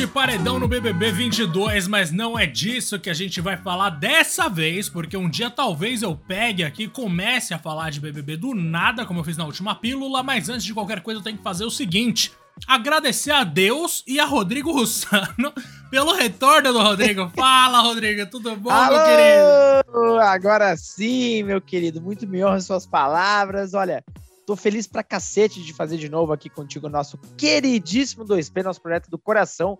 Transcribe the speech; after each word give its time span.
de 0.00 0.06
paredão 0.06 0.58
no 0.58 0.66
BBB 0.66 1.12
22, 1.12 1.86
mas 1.86 2.10
não 2.10 2.38
é 2.38 2.46
disso 2.46 2.98
que 2.98 3.10
a 3.10 3.14
gente 3.14 3.38
vai 3.38 3.58
falar 3.58 3.90
dessa 3.90 4.48
vez, 4.48 4.88
porque 4.88 5.14
um 5.14 5.28
dia 5.28 5.50
talvez 5.50 6.00
eu 6.00 6.16
pegue 6.16 6.64
aqui 6.64 6.84
e 6.84 6.88
comece 6.88 7.52
a 7.52 7.58
falar 7.58 7.90
de 7.90 8.00
BBB 8.00 8.38
do 8.38 8.54
nada, 8.54 9.04
como 9.04 9.20
eu 9.20 9.24
fiz 9.24 9.36
na 9.36 9.44
última 9.44 9.74
pílula, 9.74 10.22
mas 10.22 10.48
antes 10.48 10.64
de 10.64 10.72
qualquer 10.72 11.02
coisa 11.02 11.20
eu 11.20 11.22
tenho 11.22 11.36
que 11.36 11.42
fazer 11.42 11.66
o 11.66 11.70
seguinte: 11.70 12.32
agradecer 12.66 13.30
a 13.30 13.44
Deus 13.44 14.02
e 14.06 14.18
a 14.18 14.24
Rodrigo 14.24 14.72
Russano 14.72 15.52
pelo 15.90 16.14
retorno 16.14 16.72
do 16.72 16.80
Rodrigo. 16.80 17.30
Fala, 17.36 17.80
Rodrigo, 17.80 18.24
tudo 18.30 18.56
bom, 18.56 18.70
Alô! 18.70 18.96
meu 18.96 19.04
querido? 19.04 20.18
Agora 20.22 20.78
sim, 20.78 21.42
meu 21.42 21.60
querido, 21.60 22.00
muito 22.00 22.26
me 22.26 22.42
honra 22.42 22.60
suas 22.62 22.86
palavras. 22.86 23.74
Olha, 23.74 24.02
tô 24.50 24.56
feliz 24.56 24.84
pra 24.84 25.04
cacete 25.04 25.62
de 25.62 25.72
fazer 25.72 25.96
de 25.96 26.08
novo 26.08 26.32
aqui 26.32 26.50
contigo 26.50 26.88
o 26.88 26.90
nosso 26.90 27.16
queridíssimo 27.36 28.24
2P, 28.24 28.64
nosso 28.64 28.82
projeto 28.82 29.08
do 29.08 29.16
coração. 29.16 29.78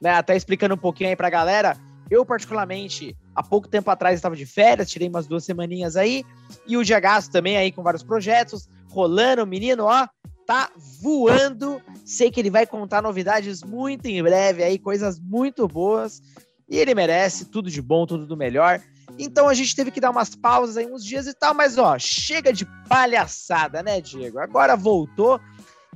Né? 0.00 0.10
Até 0.10 0.36
explicando 0.36 0.76
um 0.76 0.78
pouquinho 0.78 1.10
aí 1.10 1.16
pra 1.16 1.28
galera. 1.28 1.76
Eu, 2.08 2.24
particularmente, 2.24 3.16
há 3.34 3.42
pouco 3.42 3.66
tempo 3.66 3.90
atrás 3.90 4.14
estava 4.14 4.36
de 4.36 4.46
férias, 4.46 4.88
tirei 4.88 5.08
umas 5.08 5.26
duas 5.26 5.44
semaninhas 5.44 5.96
aí. 5.96 6.24
E 6.68 6.76
o 6.76 6.84
Diagaço 6.84 7.32
também 7.32 7.56
aí 7.56 7.72
com 7.72 7.82
vários 7.82 8.04
projetos, 8.04 8.68
rolando, 8.90 9.42
o 9.42 9.46
menino, 9.46 9.86
ó, 9.86 10.06
tá 10.46 10.70
voando. 11.00 11.82
Sei 12.04 12.30
que 12.30 12.38
ele 12.38 12.50
vai 12.50 12.64
contar 12.64 13.02
novidades 13.02 13.64
muito 13.64 14.06
em 14.06 14.22
breve 14.22 14.62
aí, 14.62 14.78
coisas 14.78 15.18
muito 15.18 15.66
boas. 15.66 16.22
E 16.68 16.76
ele 16.76 16.94
merece 16.94 17.46
tudo 17.46 17.68
de 17.68 17.82
bom, 17.82 18.06
tudo 18.06 18.24
do 18.24 18.36
melhor. 18.36 18.80
Então 19.18 19.48
a 19.48 19.54
gente 19.54 19.76
teve 19.76 19.90
que 19.90 20.00
dar 20.00 20.10
umas 20.10 20.34
pausas 20.34 20.76
aí 20.76 20.86
uns 20.86 21.04
dias 21.04 21.26
e 21.26 21.34
tal, 21.34 21.54
mas 21.54 21.78
ó, 21.78 21.98
chega 21.98 22.52
de 22.52 22.66
palhaçada, 22.88 23.82
né, 23.82 24.00
Diego? 24.00 24.38
Agora 24.38 24.76
voltou 24.76 25.40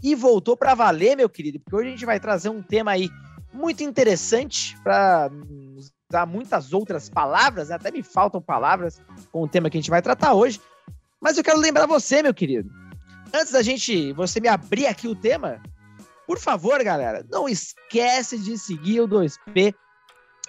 e 0.03 0.15
voltou 0.15 0.57
para 0.57 0.75
valer, 0.75 1.17
meu 1.17 1.29
querido, 1.29 1.59
porque 1.61 1.77
hoje 1.77 1.89
a 1.89 1.91
gente 1.93 2.07
vai 2.07 2.21
trazer 2.21 2.49
um 2.49 2.63
tema 2.63 2.91
aí 2.91 3.11
muito 3.53 3.83
interessante 3.83 4.77
para 4.83 5.31
usar 6.11 6.27
muitas 6.27 6.73
outras 6.73 7.09
palavras, 7.09 7.71
né? 7.71 7.77
até 7.77 7.91
me 7.91 8.03
faltam 8.03 8.41
palavras 8.41 9.01
com 9.33 9.43
o 9.43 9.49
tema 9.49 9.71
que 9.71 9.79
a 9.79 9.81
gente 9.81 9.91
vai 9.91 10.03
tratar 10.03 10.35
hoje. 10.35 10.61
Mas 11.21 11.39
eu 11.39 11.45
quero 11.45 11.59
lembrar 11.59 11.87
você, 11.87 12.23
meu 12.23 12.35
querido, 12.35 12.71
antes 13.35 13.53
da 13.53 13.63
gente, 13.63 14.13
você 14.13 14.41
me 14.41 14.49
abrir 14.49 14.87
aqui 14.87 15.09
o 15.09 15.15
tema, 15.15 15.63
por 16.27 16.39
favor, 16.39 16.83
galera, 16.85 17.25
não 17.31 17.49
esquece 17.49 18.39
de 18.39 18.59
seguir 18.59 19.01
o 19.01 19.09
2P 19.09 19.75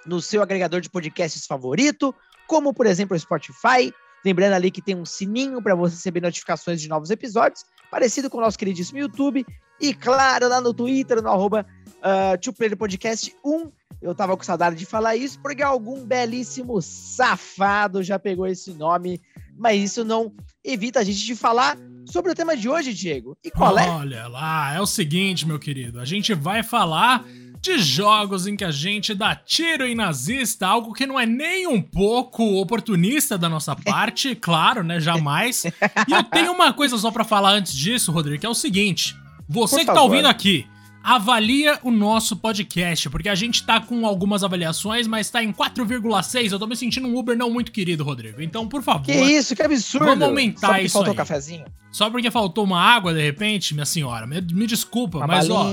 no 0.06 0.22
seu 0.22 0.42
agregador 0.42 0.82
de 0.82 0.90
podcasts 0.90 1.46
favorito, 1.46 2.14
como 2.48 2.74
por 2.74 2.86
exemplo 2.86 3.16
o 3.16 3.20
Spotify. 3.20 3.94
Lembrando 4.26 4.54
ali 4.54 4.72
que 4.72 4.82
tem 4.82 4.96
um 4.96 5.06
sininho 5.06 5.62
para 5.62 5.76
você 5.76 5.96
receber 5.96 6.22
notificações 6.22 6.82
de 6.82 6.90
novos 6.90 7.12
episódios, 7.12 7.64
parecido 7.92 8.30
com 8.30 8.38
o 8.40 8.42
nosso 8.42 8.58
queridíssimo 8.58 9.00
YouTube. 9.00 9.46
E 9.80 9.94
claro, 9.94 10.50
lá 10.50 10.60
no 10.60 10.74
Twitter, 10.74 11.22
no 11.22 11.30
arroba 11.30 11.66
uh, 11.98 12.78
Podcast 12.78 13.36
1. 13.44 13.72
Eu 14.02 14.14
tava 14.14 14.36
com 14.36 14.44
saudade 14.44 14.76
de 14.76 14.86
falar 14.86 15.16
isso, 15.16 15.40
porque 15.40 15.64
algum 15.64 16.06
belíssimo 16.06 16.82
safado 16.82 18.04
já 18.04 18.20
pegou 18.20 18.48
esse 18.48 18.74
nome. 18.74 19.22
Mas 19.58 19.82
isso 19.82 20.06
não 20.06 20.34
evita 20.64 21.00
a 21.00 21.04
gente 21.04 21.26
de 21.26 21.36
falar 21.36 21.78
sobre 22.06 22.32
o 22.32 22.36
tema 22.36 22.56
de 22.56 22.70
hoje, 22.70 22.94
Diego. 22.94 23.36
E 23.44 23.50
qual 23.50 23.78
é? 23.78 23.90
Olha 23.90 24.28
lá, 24.28 24.74
é 24.74 24.82
o 24.82 24.86
seguinte, 24.86 25.48
meu 25.48 25.60
querido. 25.60 26.00
A 26.00 26.06
gente 26.06 26.34
vai 26.34 26.62
falar 26.62 27.26
de 27.62 27.78
jogos 27.80 28.48
em 28.48 28.56
que 28.56 28.64
a 28.64 28.72
gente 28.72 29.14
dá 29.14 29.36
tiro 29.36 29.86
em 29.86 29.96
nazista, 29.96 30.68
algo 30.68 30.94
que 30.94 31.06
não 31.06 31.20
é 31.20 31.26
nem 31.26 31.68
um 31.68 31.82
pouco 31.82 32.44
oportunista 32.60 33.38
da 33.38 33.50
nossa 33.50 33.76
parte, 33.84 34.36
claro, 34.36 34.84
né? 34.84 35.00
Jamais. 35.00 35.66
E 35.66 36.12
eu 36.12 36.24
tenho 36.24 36.52
uma 36.54 36.74
coisa 36.74 36.98
só 36.98 37.12
pra 37.12 37.24
falar 37.24 37.52
antes 37.52 37.74
disso, 37.74 38.12
Rodrigo, 38.12 38.40
que 38.40 38.46
é 38.46 38.50
o 38.50 38.54
seguinte: 38.54 39.16
você 39.48 39.80
que 39.80 39.86
tá 39.86 40.02
ouvindo 40.02 40.28
aqui, 40.28 40.66
avalia 41.04 41.80
o 41.84 41.92
nosso 41.92 42.36
podcast, 42.36 43.10
porque 43.10 43.30
a 43.30 43.36
gente 43.36 43.66
tá 43.66 43.80
com 43.80 44.06
algumas 44.06 44.44
avaliações, 44.44 45.08
mas 45.08 45.30
tá 45.30 45.42
em 45.42 45.54
4,6. 45.54 46.52
Eu 46.52 46.60
tô 46.60 46.68
me 46.68 46.76
sentindo 46.76 47.08
um 47.08 47.18
Uber 47.18 47.38
não 47.38 47.50
muito 47.50 47.72
querido, 47.72 48.04
Rodrigo. 48.04 48.42
Então, 48.42 48.68
por 48.68 48.84
favor. 48.84 49.06
Que 49.06 49.14
isso, 49.14 49.56
que 49.56 49.64
absurdo. 49.64 50.06
Vamos 50.06 50.24
aumentar 50.28 50.60
Só 50.60 50.68
porque 50.68 50.86
isso 50.86 50.94
faltou 50.94 51.12
aí. 51.12 51.18
cafezinho? 51.18 51.66
Só 51.92 52.10
porque 52.10 52.30
faltou 52.30 52.66
uma 52.66 52.82
água, 52.82 53.14
de 53.14 53.22
repente, 53.22 53.74
minha 53.74 53.86
senhora. 53.86 54.28
Me, 54.28 54.42
me 54.42 54.68
desculpa, 54.68 55.20
Uma 55.20 55.28
mas 55.28 55.50
ó. 55.50 55.72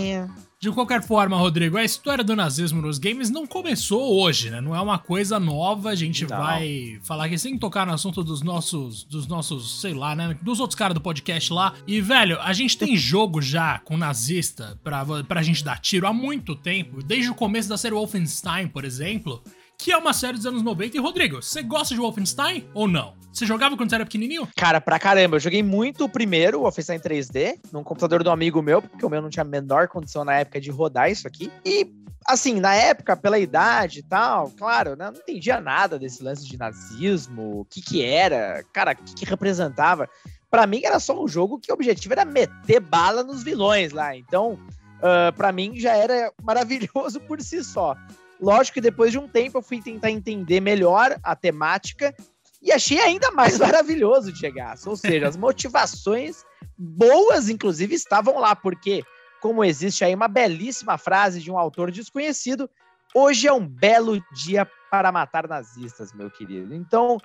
De 0.65 0.73
qualquer 0.73 1.03
forma, 1.03 1.37
Rodrigo, 1.37 1.77
a 1.77 1.85
história 1.85 2.25
do 2.25 2.35
nazismo 2.35 2.81
nos 2.81 2.97
games 2.99 3.29
não 3.29 3.47
começou 3.47 4.19
hoje, 4.19 4.49
né? 4.49 4.63
Não 4.63 4.75
é 4.75 4.81
uma 4.81 4.99
coisa 4.99 5.39
nova. 5.39 5.91
A 5.91 5.95
gente 5.95 6.23
Não. 6.27 6.39
vai 6.39 6.99
falar 7.03 7.27
aqui 7.27 7.37
sem 7.37 7.59
tocar 7.59 7.87
no 7.87 7.93
assunto 7.93 8.25
dos 8.25 8.41
nossos, 8.41 9.05
dos 9.05 9.27
nossos, 9.27 9.83
sei 9.83 9.93
lá, 9.93 10.17
né? 10.17 10.39
Dos 10.41 10.61
outros 10.61 10.75
caras 10.75 10.95
do 10.95 11.03
podcast 11.03 11.53
lá. 11.53 11.75
E, 11.87 12.01
velho, 12.01 12.41
a 12.41 12.55
gente 12.55 12.79
tem 12.79 12.97
jogo 12.97 13.43
já 13.43 13.79
com 13.81 13.99
nazista 13.99 14.81
pra, 14.83 15.05
pra 15.25 15.43
gente 15.43 15.63
dar 15.63 15.79
tiro 15.79 16.07
há 16.07 16.15
muito 16.15 16.57
tempo. 16.57 17.03
Desde 17.03 17.29
o 17.29 17.35
começo 17.35 17.69
da 17.69 17.77
série 17.77 17.95
Wolfenstein, 17.95 18.67
por 18.69 18.87
exemplo. 18.87 19.43
Que 19.84 19.93
é 19.93 19.99
uma 19.99 20.15
série 20.15 20.39
dos 20.39 20.47
anos 20.47 20.62
90. 20.62 20.97
E, 20.97 21.00
Rodrigo, 21.00 21.43
você 21.43 21.62
gosta 21.62 21.95
de 21.95 22.00
Wolfenstein 22.00 22.67
ou 22.72 22.89
não? 22.89 23.12
Você 23.31 23.45
jogava 23.45 23.77
quando 23.77 23.91
você 23.91 23.97
era 23.97 24.06
pequenininho? 24.06 24.49
Cara, 24.56 24.81
pra 24.81 24.99
caramba, 24.99 25.37
eu 25.37 25.41
joguei 25.41 25.62
muito 25.62 26.06
o 26.06 26.09
primeiro, 26.09 26.61
o 26.61 26.62
Wolfenstein 26.62 26.99
3D, 26.99 27.59
num 27.71 27.84
computador 27.84 28.25
do 28.25 28.31
amigo 28.31 28.62
meu, 28.62 28.81
porque 28.81 29.05
o 29.05 29.11
meu 29.11 29.21
não 29.21 29.28
tinha 29.28 29.43
a 29.43 29.47
menor 29.47 29.89
condição 29.89 30.25
na 30.25 30.37
época 30.37 30.59
de 30.59 30.71
rodar 30.71 31.11
isso 31.11 31.28
aqui. 31.28 31.53
E, 31.67 31.87
assim, 32.27 32.61
na 32.61 32.75
época, 32.75 33.15
pela 33.15 33.39
idade 33.39 33.99
e 33.99 34.03
tal, 34.03 34.50
claro, 34.53 34.97
né, 34.97 35.11
não 35.11 35.21
entendia 35.21 35.61
nada 35.61 35.99
desse 35.99 36.23
lance 36.23 36.47
de 36.47 36.56
nazismo, 36.56 37.61
o 37.61 37.65
que 37.67 37.83
que 37.83 38.03
era, 38.03 38.65
cara, 38.73 38.93
o 38.93 39.05
que 39.05 39.15
que 39.15 39.27
representava. 39.27 40.09
Pra 40.50 40.67
mim 40.67 40.81
era 40.83 40.99
só 40.99 41.23
um 41.23 41.28
jogo 41.28 41.61
que 41.61 41.71
o 41.71 41.75
objetivo 41.75 42.15
era 42.15 42.25
meter 42.25 42.81
bala 42.81 43.23
nos 43.23 43.43
vilões 43.43 43.93
lá. 43.93 44.17
Então, 44.17 44.59
ah, 45.03 45.31
pra 45.33 45.53
mim 45.53 45.78
já 45.78 45.94
era 45.94 46.33
maravilhoso 46.43 47.21
por 47.28 47.43
si 47.43 47.62
só. 47.62 47.94
Lógico 48.41 48.75
que 48.75 48.81
depois 48.81 49.12
de 49.12 49.19
um 49.19 49.28
tempo 49.28 49.59
eu 49.59 49.62
fui 49.62 49.81
tentar 49.81 50.11
entender 50.11 50.61
melhor 50.61 51.19
a 51.22 51.37
temática 51.37 52.15
e 52.62 52.72
achei 52.72 53.00
ainda 53.00 53.31
mais 53.31 53.59
maravilhoso 53.61 54.33
de 54.33 54.39
chegar. 54.39 54.77
Ou 54.87 54.97
seja, 54.97 55.28
as 55.28 55.37
motivações 55.37 56.44
boas, 56.77 57.49
inclusive, 57.49 57.94
estavam 57.94 58.39
lá, 58.39 58.56
porque, 58.56 59.03
como 59.41 59.65
existe 59.65 60.05
aí 60.05 60.15
uma 60.15 60.28
belíssima 60.28 60.99
frase 60.99 61.41
de 61.41 61.50
um 61.50 61.59
autor 61.59 61.91
desconhecido, 61.91 62.69
hoje 63.15 63.47
é 63.47 63.53
um 63.53 63.67
belo 63.67 64.21
dia 64.33 64.69
para 64.91 65.12
matar 65.12 65.47
nazistas, 65.47 66.12
meu 66.12 66.31
querido. 66.31 66.75
Então, 66.75 67.19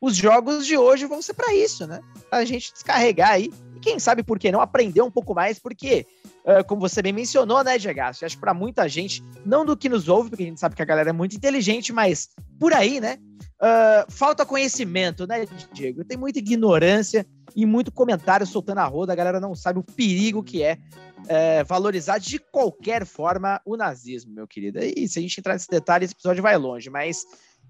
os 0.00 0.16
jogos 0.16 0.66
de 0.66 0.76
hoje 0.76 1.06
vão 1.06 1.20
ser 1.20 1.34
para 1.34 1.54
isso, 1.54 1.86
né? 1.86 2.00
Pra 2.30 2.44
gente 2.44 2.72
descarregar 2.72 3.30
aí. 3.30 3.50
E 3.74 3.80
quem 3.80 3.98
sabe 3.98 4.22
por 4.22 4.38
que 4.38 4.52
não 4.52 4.60
aprender 4.60 5.02
um 5.02 5.10
pouco 5.10 5.34
mais, 5.34 5.58
porque, 5.58 6.06
ah, 6.46 6.62
como 6.64 6.80
você 6.80 7.02
bem 7.02 7.12
mencionou, 7.12 7.62
né, 7.64 7.78
Diego? 7.78 8.00
Acho 8.00 8.26
que 8.28 8.38
pra 8.38 8.54
muita 8.54 8.88
gente, 8.88 9.22
não 9.44 9.64
do 9.64 9.76
que 9.76 9.88
nos 9.88 10.08
ouve, 10.08 10.30
porque 10.30 10.44
a 10.44 10.46
gente 10.46 10.60
sabe 10.60 10.76
que 10.76 10.82
a 10.82 10.86
galera 10.86 11.10
é 11.10 11.12
muito 11.12 11.36
inteligente, 11.36 11.92
mas 11.92 12.28
por 12.58 12.72
aí, 12.72 13.00
né? 13.00 13.18
ah, 13.60 14.06
falta 14.08 14.46
conhecimento, 14.46 15.26
né, 15.26 15.44
Diego? 15.72 16.04
Tem 16.04 16.16
muita 16.16 16.38
ignorância 16.38 17.26
e 17.54 17.66
muito 17.66 17.90
comentário 17.90 18.46
soltando 18.46 18.78
a 18.78 18.84
roda. 18.84 19.12
A 19.12 19.16
galera 19.16 19.40
não 19.40 19.54
sabe 19.54 19.78
o 19.78 19.84
perigo 19.84 20.42
que 20.42 20.62
é, 20.62 20.78
é, 21.26 21.64
valorizar 21.64 22.18
de 22.18 22.38
qualquer 22.38 23.04
forma 23.04 23.60
o 23.64 23.76
nazismo, 23.76 24.32
meu 24.32 24.46
querido. 24.46 24.78
E 24.78 25.08
se 25.08 25.18
a 25.18 25.22
gente 25.22 25.38
entrar 25.38 25.54
nesse 25.54 25.68
detalhe, 25.68 26.04
esse 26.04 26.14
episódio 26.14 26.42
vai 26.42 26.56
longe. 26.56 26.88
Mas 26.88 27.24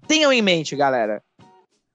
tenham 0.07 0.31
em 0.31 0.41
mente, 0.41 0.75
galera. 0.75 1.23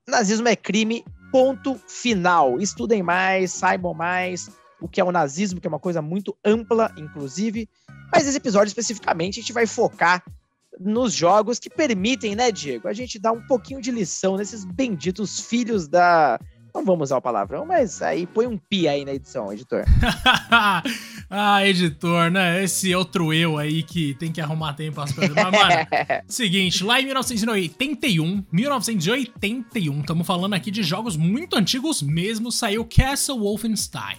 Nazismo 0.07 0.49
é 0.49 0.57
crime, 0.57 1.05
ponto 1.33 1.81
final. 1.89 2.61
Estudem 2.61 3.03
mais, 3.03 3.53
saibam 3.53 3.95
mais 3.95 4.51
o 4.81 4.89
que 4.89 5.01
é 5.01 5.05
o 5.05 5.11
nazismo, 5.11 5.61
que 5.61 5.67
é 5.67 5.71
uma 5.71 5.79
coisa 5.79 6.03
muito 6.03 6.37
ampla, 6.45 6.93
inclusive. 6.97 7.69
Mas 8.13 8.27
esse 8.27 8.37
episódio 8.37 8.69
especificamente 8.69 9.39
a 9.39 9.43
gente 9.43 9.53
vai 9.53 9.67
focar 9.67 10.23
nos 10.79 11.13
jogos 11.13 11.59
que 11.59 11.71
permitem, 11.71 12.35
né, 12.35 12.53
Diego? 12.53 12.89
A 12.89 12.93
gente 12.93 13.19
dar 13.19 13.33
um 13.33 13.41
pouquinho 13.47 13.81
de 13.81 13.91
lição 13.91 14.37
nesses 14.37 14.65
benditos 14.65 15.41
filhos 15.41 15.89
da. 15.89 16.39
Não 16.75 16.85
vamos 16.85 17.09
usar 17.09 17.19
o 17.19 17.23
palavrão, 17.23 17.65
mas 17.65 18.03
aí 18.03 18.27
põe 18.27 18.47
um 18.47 18.59
pi 18.59 18.89
aí 18.89 19.05
na 19.05 19.15
edição, 19.15 19.53
editor. 19.53 19.85
ah, 21.31 21.67
editor, 21.67 22.31
né? 22.31 22.63
Esse 22.63 22.95
outro 22.95 23.33
eu 23.33 23.59
aí 23.59 23.83
que 23.83 24.15
tem 24.15 24.31
que 24.31 24.41
arrumar 24.41 24.75
tempo 24.75 25.01
as 25.01 25.13
coisas. 25.13 25.35
Mas, 25.35 25.51
mano, 25.53 25.87
seguinte, 26.29 26.85
lá 26.85 27.01
em 27.01 27.07
1981, 27.07 28.45
1981, 28.53 30.01
estamos 30.01 30.27
falando 30.27 30.55
aqui 30.55 30.71
de 30.71 30.83
jogos 30.83 31.17
muito 31.17 31.57
antigos 31.57 32.03
mesmo, 32.03 32.51
saiu 32.53 32.85
Castle 32.85 33.39
Wolfenstein. 33.39 34.17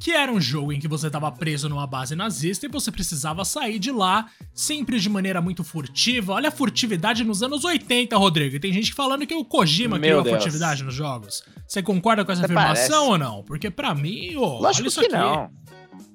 Que 0.00 0.12
era 0.12 0.32
um 0.32 0.40
jogo 0.40 0.72
em 0.72 0.80
que 0.80 0.88
você 0.88 1.08
estava 1.08 1.30
preso 1.30 1.68
numa 1.68 1.86
base 1.86 2.16
nazista 2.16 2.64
e 2.64 2.70
você 2.70 2.90
precisava 2.90 3.44
sair 3.44 3.78
de 3.78 3.90
lá, 3.92 4.28
sempre 4.54 4.98
de 4.98 5.10
maneira 5.10 5.42
muito 5.42 5.62
furtiva. 5.62 6.32
Olha 6.32 6.48
a 6.48 6.50
furtividade 6.50 7.22
nos 7.22 7.42
anos 7.42 7.64
80, 7.64 8.16
Rodrigo. 8.16 8.56
E 8.56 8.58
tem 8.58 8.72
gente 8.72 8.94
falando 8.94 9.26
que 9.26 9.34
o 9.34 9.44
Kojima 9.44 9.98
Meu 9.98 10.00
criou 10.00 10.20
a 10.20 10.22
Deus. 10.22 10.36
furtividade 10.36 10.82
nos 10.82 10.94
jogos. 10.94 11.44
Você 11.68 11.82
concorda 11.82 12.24
com 12.24 12.32
essa 12.32 12.46
Até 12.46 12.54
afirmação 12.54 12.88
parece. 12.88 13.10
ou 13.10 13.18
não? 13.18 13.42
Porque 13.44 13.70
pra 13.70 13.94
mim, 13.94 14.36
ô, 14.36 14.62
olha 14.62 14.70
isso 14.70 15.00
que 15.00 15.06
aqui. 15.06 15.14
não. 15.14 15.50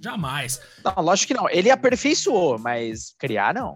Jamais. 0.05 0.61
Não, 0.83 1.03
lógico 1.03 1.33
que 1.33 1.33
não. 1.33 1.49
Ele 1.49 1.71
aperfeiçoou, 1.71 2.59
mas 2.59 3.15
criar 3.17 3.55
não. 3.55 3.75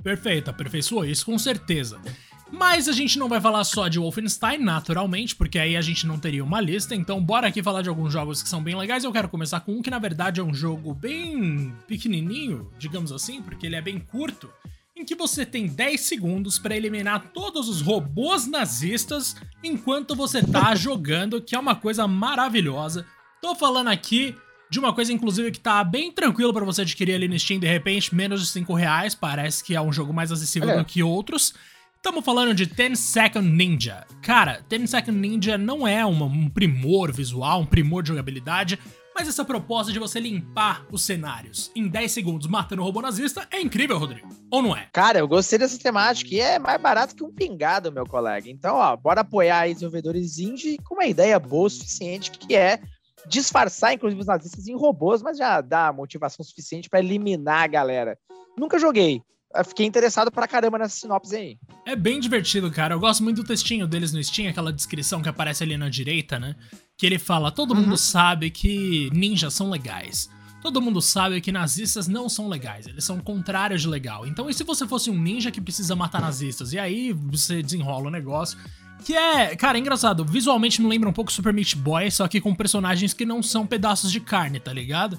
Perfeito, 0.00 0.50
aperfeiçoou 0.50 1.04
isso 1.04 1.26
com 1.26 1.36
certeza. 1.36 2.00
Mas 2.48 2.86
a 2.86 2.92
gente 2.92 3.18
não 3.18 3.28
vai 3.28 3.40
falar 3.40 3.64
só 3.64 3.88
de 3.88 3.98
Wolfenstein, 3.98 4.58
naturalmente, 4.58 5.34
porque 5.34 5.58
aí 5.58 5.76
a 5.76 5.80
gente 5.80 6.06
não 6.06 6.18
teria 6.18 6.44
uma 6.44 6.60
lista. 6.60 6.94
Então, 6.94 7.20
bora 7.20 7.48
aqui 7.48 7.60
falar 7.60 7.82
de 7.82 7.88
alguns 7.88 8.12
jogos 8.12 8.40
que 8.40 8.48
são 8.48 8.62
bem 8.62 8.76
legais. 8.76 9.02
Eu 9.02 9.10
quero 9.10 9.28
começar 9.28 9.60
com 9.60 9.72
um 9.72 9.82
que, 9.82 9.90
na 9.90 9.98
verdade, 9.98 10.38
é 10.38 10.44
um 10.44 10.54
jogo 10.54 10.94
bem 10.94 11.74
pequenininho, 11.88 12.70
digamos 12.78 13.10
assim, 13.10 13.42
porque 13.42 13.66
ele 13.66 13.74
é 13.74 13.80
bem 13.80 13.98
curto, 13.98 14.48
em 14.94 15.04
que 15.04 15.16
você 15.16 15.44
tem 15.44 15.66
10 15.66 16.00
segundos 16.02 16.58
para 16.58 16.76
eliminar 16.76 17.32
todos 17.32 17.68
os 17.68 17.80
robôs 17.80 18.46
nazistas 18.46 19.34
enquanto 19.64 20.14
você 20.14 20.40
tá 20.40 20.74
jogando, 20.76 21.42
que 21.42 21.56
é 21.56 21.58
uma 21.58 21.74
coisa 21.74 22.06
maravilhosa. 22.06 23.04
Tô 23.40 23.56
falando 23.56 23.88
aqui 23.88 24.36
de 24.72 24.78
uma 24.78 24.94
coisa, 24.94 25.12
inclusive, 25.12 25.50
que 25.50 25.60
tá 25.60 25.84
bem 25.84 26.10
tranquilo 26.10 26.50
para 26.50 26.64
você 26.64 26.80
adquirir 26.80 27.14
ali 27.14 27.28
no 27.28 27.38
Steam, 27.38 27.60
de 27.60 27.66
repente, 27.66 28.14
menos 28.14 28.40
de 28.40 28.46
5 28.46 28.72
reais. 28.72 29.14
Parece 29.14 29.62
que 29.62 29.76
é 29.76 29.80
um 29.82 29.92
jogo 29.92 30.14
mais 30.14 30.32
acessível 30.32 30.70
é. 30.70 30.78
do 30.78 30.84
que 30.84 31.02
outros. 31.02 31.52
Estamos 31.94 32.24
falando 32.24 32.54
de 32.54 32.64
10 32.64 32.98
Second 32.98 33.46
Ninja. 33.46 34.06
Cara, 34.22 34.64
10 34.70 34.88
Second 34.88 35.18
Ninja 35.18 35.58
não 35.58 35.86
é 35.86 36.06
uma, 36.06 36.24
um 36.24 36.48
primor 36.48 37.12
visual, 37.12 37.60
um 37.60 37.66
primor 37.66 38.02
de 38.02 38.08
jogabilidade, 38.08 38.78
mas 39.14 39.28
essa 39.28 39.44
proposta 39.44 39.92
de 39.92 39.98
você 39.98 40.18
limpar 40.18 40.86
os 40.90 41.02
cenários 41.02 41.70
em 41.76 41.86
10 41.86 42.10
segundos 42.10 42.46
matando 42.46 42.80
o 42.80 42.84
robô 42.86 43.02
nazista 43.02 43.46
é 43.50 43.60
incrível, 43.60 43.98
Rodrigo. 43.98 44.26
Ou 44.50 44.62
não 44.62 44.74
é? 44.74 44.88
Cara, 44.90 45.18
eu 45.18 45.28
gostei 45.28 45.58
dessa 45.58 45.78
temática 45.78 46.34
e 46.34 46.40
é 46.40 46.58
mais 46.58 46.80
barato 46.80 47.14
que 47.14 47.22
um 47.22 47.30
pingado, 47.30 47.92
meu 47.92 48.06
colega. 48.06 48.48
Então, 48.48 48.76
ó, 48.76 48.96
bora 48.96 49.20
apoiar 49.20 49.60
aí 49.60 49.74
desenvolvedores 49.74 50.38
indie 50.38 50.78
com 50.82 50.94
uma 50.94 51.04
ideia 51.04 51.38
boa 51.38 51.66
o 51.66 51.70
suficiente 51.70 52.30
que 52.30 52.56
é 52.56 52.80
disfarçar, 53.28 53.94
inclusive, 53.94 54.20
os 54.20 54.26
nazistas 54.26 54.66
em 54.66 54.76
robôs, 54.76 55.22
mas 55.22 55.36
já 55.38 55.60
dá 55.60 55.92
motivação 55.92 56.44
suficiente 56.44 56.88
para 56.88 57.00
eliminar 57.00 57.64
a 57.64 57.66
galera. 57.66 58.18
Nunca 58.58 58.78
joguei, 58.78 59.22
fiquei 59.64 59.86
interessado 59.86 60.30
pra 60.30 60.48
caramba 60.48 60.78
nessa 60.78 60.96
sinopse 60.96 61.36
aí. 61.36 61.58
É 61.84 61.94
bem 61.94 62.18
divertido, 62.18 62.70
cara. 62.70 62.94
Eu 62.94 63.00
gosto 63.00 63.22
muito 63.22 63.42
do 63.42 63.46
textinho 63.46 63.86
deles 63.86 64.12
no 64.12 64.22
Steam, 64.22 64.48
aquela 64.48 64.72
descrição 64.72 65.20
que 65.20 65.28
aparece 65.28 65.62
ali 65.62 65.76
na 65.76 65.88
direita, 65.88 66.38
né? 66.38 66.56
Que 66.96 67.06
ele 67.06 67.18
fala: 67.18 67.50
todo 67.50 67.74
uhum. 67.74 67.80
mundo 67.80 67.96
sabe 67.96 68.50
que 68.50 69.10
ninjas 69.12 69.54
são 69.54 69.70
legais. 69.70 70.30
Todo 70.62 70.80
mundo 70.80 71.02
sabe 71.02 71.40
que 71.40 71.50
nazistas 71.50 72.06
não 72.06 72.28
são 72.28 72.48
legais, 72.48 72.86
eles 72.86 73.02
são 73.02 73.18
contrários 73.18 73.82
de 73.82 73.88
legal. 73.88 74.24
Então, 74.24 74.48
e 74.48 74.54
se 74.54 74.62
você 74.62 74.86
fosse 74.86 75.10
um 75.10 75.20
ninja 75.20 75.50
que 75.50 75.60
precisa 75.60 75.96
matar 75.96 76.20
nazistas? 76.20 76.72
E 76.72 76.78
aí 76.78 77.12
você 77.12 77.60
desenrola 77.60 78.06
o 78.06 78.10
negócio. 78.10 78.56
Que 79.04 79.14
é, 79.14 79.56
cara, 79.56 79.78
é 79.78 79.80
engraçado. 79.80 80.24
Visualmente 80.24 80.80
me 80.80 80.88
lembra 80.88 81.08
um 81.08 81.12
pouco 81.12 81.32
Super 81.32 81.52
Meat 81.52 81.76
Boy, 81.76 82.10
só 82.10 82.28
que 82.28 82.40
com 82.40 82.54
personagens 82.54 83.12
que 83.12 83.26
não 83.26 83.42
são 83.42 83.66
pedaços 83.66 84.12
de 84.12 84.20
carne, 84.20 84.60
tá 84.60 84.72
ligado? 84.72 85.18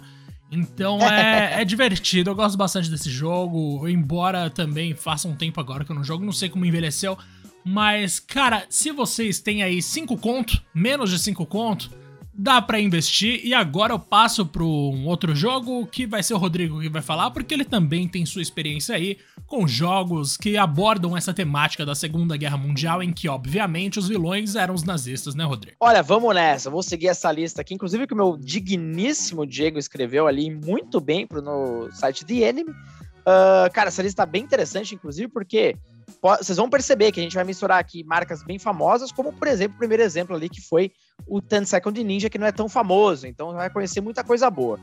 Então 0.51 0.99
é, 1.01 1.61
é 1.61 1.65
divertido, 1.65 2.29
eu 2.29 2.35
gosto 2.35 2.57
bastante 2.57 2.89
desse 2.89 3.09
jogo, 3.09 3.87
embora 3.87 4.49
também 4.49 4.93
faça 4.93 5.27
um 5.27 5.35
tempo 5.35 5.59
agora 5.59 5.83
que 5.83 5.91
eu 5.91 5.95
não 5.95 6.03
jogo, 6.03 6.23
não 6.23 6.31
sei 6.31 6.49
como 6.49 6.65
envelheceu. 6.65 7.17
Mas, 7.65 8.19
cara, 8.19 8.65
se 8.69 8.91
vocês 8.91 9.39
têm 9.39 9.63
aí 9.63 9.81
5 9.81 10.17
conto, 10.17 10.61
menos 10.73 11.09
de 11.09 11.17
5 11.17 11.45
conto, 11.45 11.89
dá 12.33 12.61
para 12.61 12.79
investir. 12.79 13.41
E 13.43 13.53
agora 13.53 13.93
eu 13.93 13.99
passo 13.99 14.45
para 14.45 14.63
um 14.63 15.05
outro 15.05 15.35
jogo 15.35 15.85
que 15.87 16.07
vai 16.07 16.23
ser 16.23 16.33
o 16.33 16.37
Rodrigo 16.37 16.81
que 16.81 16.89
vai 16.89 17.01
falar, 17.01 17.31
porque 17.31 17.53
ele 17.53 17.65
também 17.65 18.07
tem 18.07 18.25
sua 18.25 18.41
experiência 18.41 18.95
aí 18.95 19.17
com 19.45 19.67
jogos 19.67 20.35
que 20.35 20.57
abordam 20.57 21.15
essa 21.15 21.33
temática 21.33 21.85
da 21.85 21.93
Segunda 21.93 22.35
Guerra 22.35 22.57
Mundial, 22.57 23.03
em 23.03 23.13
que, 23.13 23.29
obviamente, 23.29 23.99
os 23.99 24.07
vilões 24.07 24.55
eram 24.55 24.73
os 24.73 24.83
nazistas, 24.83 25.35
né, 25.35 25.43
Rodrigo? 25.43 25.77
Olha, 25.79 26.01
vamos 26.01 26.33
nessa. 26.33 26.69
Vou 26.69 26.81
seguir 26.81 27.07
essa 27.07 27.31
lista 27.31 27.61
aqui, 27.61 27.73
inclusive 27.73 28.07
que 28.07 28.13
o 28.13 28.17
meu 28.17 28.37
digníssimo 28.37 29.45
Diego 29.45 29.77
escreveu 29.77 30.27
ali 30.27 30.49
muito 30.49 30.99
bem 30.99 31.27
pro, 31.27 31.41
no 31.41 31.91
site 31.91 32.25
The 32.25 32.35
Enemy. 32.35 32.71
Uh, 32.71 33.71
cara, 33.71 33.87
essa 33.87 34.01
lista 34.01 34.25
tá 34.25 34.29
bem 34.29 34.43
interessante, 34.43 34.95
inclusive, 34.95 35.27
porque 35.29 35.75
vocês 36.21 36.57
vão 36.57 36.69
perceber 36.69 37.11
que 37.11 37.19
a 37.19 37.23
gente 37.23 37.35
vai 37.35 37.43
misturar 37.43 37.79
aqui 37.79 38.03
marcas 38.03 38.43
bem 38.43 38.59
famosas, 38.59 39.11
como 39.11 39.33
por 39.33 39.47
exemplo, 39.47 39.75
o 39.75 39.79
primeiro 39.79 40.03
exemplo 40.03 40.35
ali 40.35 40.49
que 40.49 40.61
foi 40.61 40.91
o 41.27 41.41
10 41.41 41.67
Second 41.67 42.03
Ninja, 42.03 42.29
que 42.29 42.37
não 42.37 42.47
é 42.47 42.51
tão 42.51 42.69
famoso, 42.69 43.27
então 43.27 43.53
vai 43.53 43.69
conhecer 43.69 44.01
muita 44.01 44.23
coisa 44.23 44.49
boa. 44.49 44.79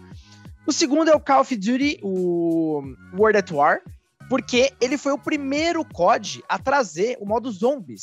O 0.66 0.72
segundo 0.72 1.10
é 1.10 1.14
o 1.14 1.20
Call 1.20 1.40
of 1.40 1.56
Duty, 1.56 2.00
o 2.02 2.82
World 3.16 3.38
at 3.38 3.50
War, 3.50 3.80
porque 4.28 4.72
ele 4.80 4.96
foi 4.96 5.12
o 5.12 5.18
primeiro 5.18 5.84
COD 5.84 6.44
a 6.48 6.58
trazer 6.58 7.16
o 7.20 7.26
modo 7.26 7.50
zombies, 7.50 8.02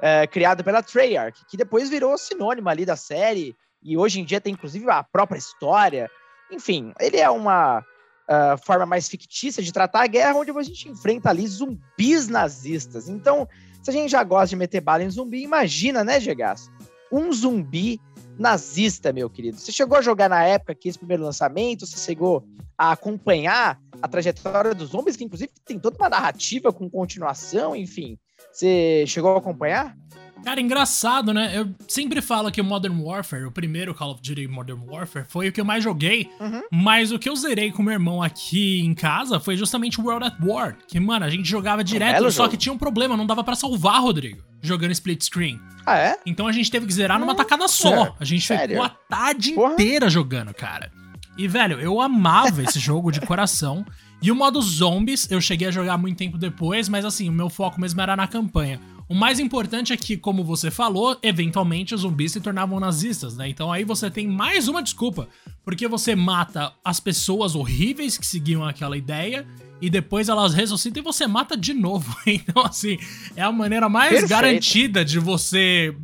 é, 0.00 0.26
criado 0.26 0.64
pela 0.64 0.82
Treyarch, 0.82 1.44
que 1.50 1.56
depois 1.56 1.90
virou 1.90 2.16
sinônimo 2.16 2.68
ali 2.68 2.86
da 2.86 2.96
série, 2.96 3.54
e 3.82 3.96
hoje 3.96 4.20
em 4.20 4.24
dia 4.24 4.40
tem 4.40 4.54
inclusive 4.54 4.88
a 4.90 5.02
própria 5.02 5.38
história. 5.38 6.10
Enfim, 6.50 6.92
ele 6.98 7.18
é 7.18 7.28
uma 7.28 7.84
uh, 8.28 8.58
forma 8.64 8.86
mais 8.86 9.08
fictícia 9.08 9.62
de 9.62 9.72
tratar 9.72 10.04
a 10.04 10.06
guerra, 10.06 10.34
onde 10.34 10.50
a 10.50 10.62
gente 10.62 10.88
enfrenta 10.88 11.30
ali 11.30 11.46
zumbis 11.46 12.28
nazistas. 12.28 13.08
Então, 13.08 13.48
se 13.82 13.90
a 13.90 13.92
gente 13.92 14.10
já 14.10 14.22
gosta 14.22 14.48
de 14.48 14.56
meter 14.56 14.80
bala 14.80 15.02
em 15.02 15.10
zumbi, 15.10 15.42
imagina, 15.42 16.02
né, 16.02 16.20
Gegas? 16.20 16.70
Um 17.10 17.32
zumbi 17.32 18.00
nazista, 18.38 19.12
meu 19.12 19.30
querido. 19.30 19.58
Você 19.58 19.72
chegou 19.72 19.96
a 19.96 20.02
jogar 20.02 20.28
na 20.28 20.44
época 20.44 20.74
que 20.74 20.88
esse 20.88 20.98
primeiro 20.98 21.22
lançamento, 21.22 21.86
você 21.86 21.98
chegou 21.98 22.44
a 22.76 22.92
acompanhar 22.92 23.80
a 24.02 24.08
trajetória 24.08 24.74
dos 24.74 24.90
zombies, 24.90 25.16
que 25.16 25.24
inclusive 25.24 25.50
tem 25.64 25.78
toda 25.78 25.96
uma 25.96 26.08
narrativa 26.08 26.72
com 26.72 26.90
continuação, 26.90 27.74
enfim. 27.74 28.18
Você 28.52 29.04
chegou 29.06 29.34
a 29.34 29.38
acompanhar? 29.38 29.96
Cara, 30.44 30.60
engraçado, 30.60 31.32
né? 31.32 31.52
Eu 31.54 31.68
sempre 31.88 32.20
falo 32.20 32.50
que 32.50 32.60
o 32.60 32.64
Modern 32.64 33.00
Warfare, 33.00 33.44
o 33.44 33.50
primeiro 33.50 33.94
Call 33.94 34.12
of 34.12 34.22
Duty 34.22 34.46
Modern 34.46 34.80
Warfare, 34.86 35.26
foi 35.28 35.48
o 35.48 35.52
que 35.52 35.60
eu 35.60 35.64
mais 35.64 35.82
joguei. 35.82 36.30
Uhum. 36.40 36.62
Mas 36.70 37.12
o 37.12 37.18
que 37.18 37.28
eu 37.28 37.36
zerei 37.36 37.72
com 37.72 37.82
meu 37.82 37.94
irmão 37.94 38.22
aqui 38.22 38.80
em 38.80 38.94
casa 38.94 39.40
foi 39.40 39.56
justamente 39.56 40.00
World 40.00 40.26
at 40.26 40.36
War. 40.42 40.76
Que, 40.86 41.00
mano, 41.00 41.24
a 41.24 41.30
gente 41.30 41.48
jogava 41.48 41.82
direto, 41.82 42.22
só 42.30 42.44
jogo. 42.44 42.50
que 42.50 42.56
tinha 42.56 42.72
um 42.72 42.78
problema, 42.78 43.16
não 43.16 43.26
dava 43.26 43.42
para 43.42 43.56
salvar, 43.56 44.00
Rodrigo, 44.00 44.42
jogando 44.62 44.92
split 44.92 45.22
screen. 45.22 45.60
Ah, 45.84 45.98
é? 45.98 46.18
Então 46.26 46.48
a 46.48 46.52
gente 46.52 46.70
teve 46.70 46.84
que 46.86 46.92
zerar 46.92 47.18
numa 47.18 47.32
hum, 47.32 47.36
tacada 47.36 47.68
só. 47.68 48.14
A 48.18 48.24
gente 48.24 48.44
sério? 48.44 48.70
ficou 48.70 48.84
a 48.84 48.88
tarde 48.88 49.52
Porra. 49.52 49.74
inteira 49.74 50.10
jogando, 50.10 50.52
cara. 50.52 50.90
E, 51.36 51.46
velho, 51.46 51.78
eu 51.78 52.00
amava 52.00 52.62
esse 52.62 52.78
jogo 52.78 53.10
de 53.10 53.20
coração. 53.20 53.84
E 54.22 54.30
o 54.30 54.34
modo 54.34 54.60
zombies 54.62 55.30
eu 55.30 55.40
cheguei 55.40 55.68
a 55.68 55.70
jogar 55.70 55.98
muito 55.98 56.16
tempo 56.16 56.38
depois, 56.38 56.88
mas 56.88 57.04
assim, 57.04 57.28
o 57.28 57.32
meu 57.32 57.50
foco 57.50 57.80
mesmo 57.80 58.00
era 58.00 58.16
na 58.16 58.26
campanha. 58.26 58.80
O 59.08 59.14
mais 59.14 59.38
importante 59.38 59.92
é 59.92 59.96
que, 59.96 60.16
como 60.16 60.42
você 60.42 60.68
falou, 60.68 61.16
eventualmente 61.22 61.94
os 61.94 62.00
zumbis 62.00 62.32
se 62.32 62.40
tornavam 62.40 62.80
nazistas, 62.80 63.36
né? 63.36 63.48
Então 63.48 63.70
aí 63.70 63.84
você 63.84 64.10
tem 64.10 64.26
mais 64.26 64.66
uma 64.66 64.82
desculpa, 64.82 65.28
porque 65.64 65.86
você 65.86 66.16
mata 66.16 66.72
as 66.84 66.98
pessoas 66.98 67.54
horríveis 67.54 68.18
que 68.18 68.26
seguiam 68.26 68.64
aquela 68.64 68.96
ideia 68.96 69.46
e 69.80 69.88
depois 69.88 70.28
elas 70.28 70.54
ressuscitam 70.54 71.02
e 71.02 71.04
você 71.04 71.26
mata 71.26 71.56
de 71.56 71.72
novo. 71.72 72.16
Então, 72.26 72.64
assim, 72.64 72.98
é 73.36 73.42
a 73.42 73.52
maneira 73.52 73.88
mais 73.88 74.10
Perfeito. 74.10 74.30
garantida 74.30 75.04
de 75.04 75.18
você 75.20 75.94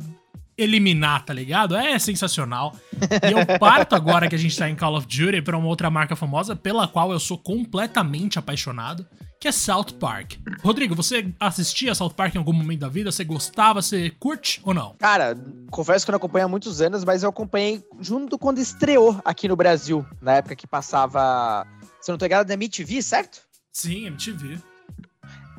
eliminar, 0.57 1.25
tá 1.25 1.33
ligado? 1.33 1.75
É 1.75 1.97
sensacional. 1.99 2.75
E 2.93 3.31
eu 3.31 3.59
parto 3.59 3.95
agora 3.95 4.27
que 4.27 4.35
a 4.35 4.39
gente 4.39 4.57
tá 4.57 4.69
em 4.69 4.75
Call 4.75 4.95
of 4.95 5.07
Duty 5.07 5.41
pra 5.41 5.57
uma 5.57 5.67
outra 5.67 5.89
marca 5.89 6.15
famosa 6.15 6.55
pela 6.55 6.87
qual 6.87 7.11
eu 7.11 7.19
sou 7.19 7.37
completamente 7.37 8.37
apaixonado, 8.37 9.05
que 9.39 9.47
é 9.47 9.51
South 9.51 9.93
Park. 9.99 10.35
Rodrigo, 10.61 10.95
você 10.95 11.33
assistia 11.39 11.93
South 11.93 12.11
Park 12.11 12.35
em 12.35 12.37
algum 12.37 12.53
momento 12.53 12.79
da 12.79 12.87
vida? 12.87 13.11
Você 13.11 13.23
gostava? 13.23 13.81
Você 13.81 14.09
curte 14.11 14.61
ou 14.63 14.73
não? 14.73 14.95
Cara, 14.99 15.35
confesso 15.69 16.05
que 16.05 16.11
eu 16.11 16.13
não 16.13 16.17
acompanho 16.17 16.45
há 16.45 16.49
muitos 16.49 16.81
anos, 16.81 17.03
mas 17.03 17.23
eu 17.23 17.29
acompanhei 17.29 17.83
junto 17.99 18.37
quando 18.37 18.59
estreou 18.59 19.19
aqui 19.25 19.47
no 19.47 19.55
Brasil, 19.55 20.05
na 20.21 20.35
época 20.35 20.55
que 20.55 20.65
passava, 20.65 21.67
se 21.99 22.09
eu 22.09 22.13
não 22.13 22.17
tô 22.17 22.25
ligado, 22.25 22.47
da 22.47 22.53
MTV, 22.53 23.01
certo? 23.01 23.41
Sim, 23.73 24.05
MTV. 24.05 24.59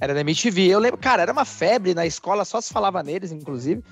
Era 0.00 0.12
da 0.12 0.20
MTV. 0.20 0.66
Eu 0.66 0.78
lembro, 0.78 0.98
cara, 0.98 1.22
era 1.22 1.32
uma 1.32 1.44
febre 1.44 1.94
na 1.94 2.04
escola, 2.04 2.44
só 2.44 2.60
se 2.60 2.72
falava 2.72 3.02
neles, 3.02 3.32
inclusive. 3.32 3.82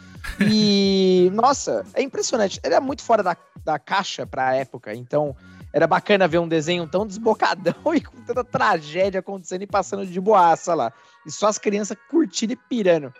E, 0.40 1.30
nossa, 1.34 1.84
é 1.94 2.02
impressionante. 2.02 2.60
Era 2.62 2.80
muito 2.80 3.02
fora 3.02 3.22
da, 3.22 3.36
da 3.64 3.78
caixa 3.78 4.26
pra 4.26 4.54
época, 4.54 4.94
então 4.94 5.36
era 5.72 5.86
bacana 5.86 6.28
ver 6.28 6.38
um 6.38 6.48
desenho 6.48 6.86
tão 6.86 7.06
desbocadão 7.06 7.74
e 7.94 8.00
com 8.00 8.20
tanta 8.22 8.44
tragédia 8.44 9.20
acontecendo 9.20 9.62
e 9.62 9.66
passando 9.66 10.06
de 10.06 10.20
boaça 10.20 10.74
lá. 10.74 10.92
E 11.26 11.30
só 11.30 11.46
as 11.46 11.58
crianças 11.58 11.96
curtindo 12.10 12.52
e 12.52 12.56
pirando. 12.56 13.12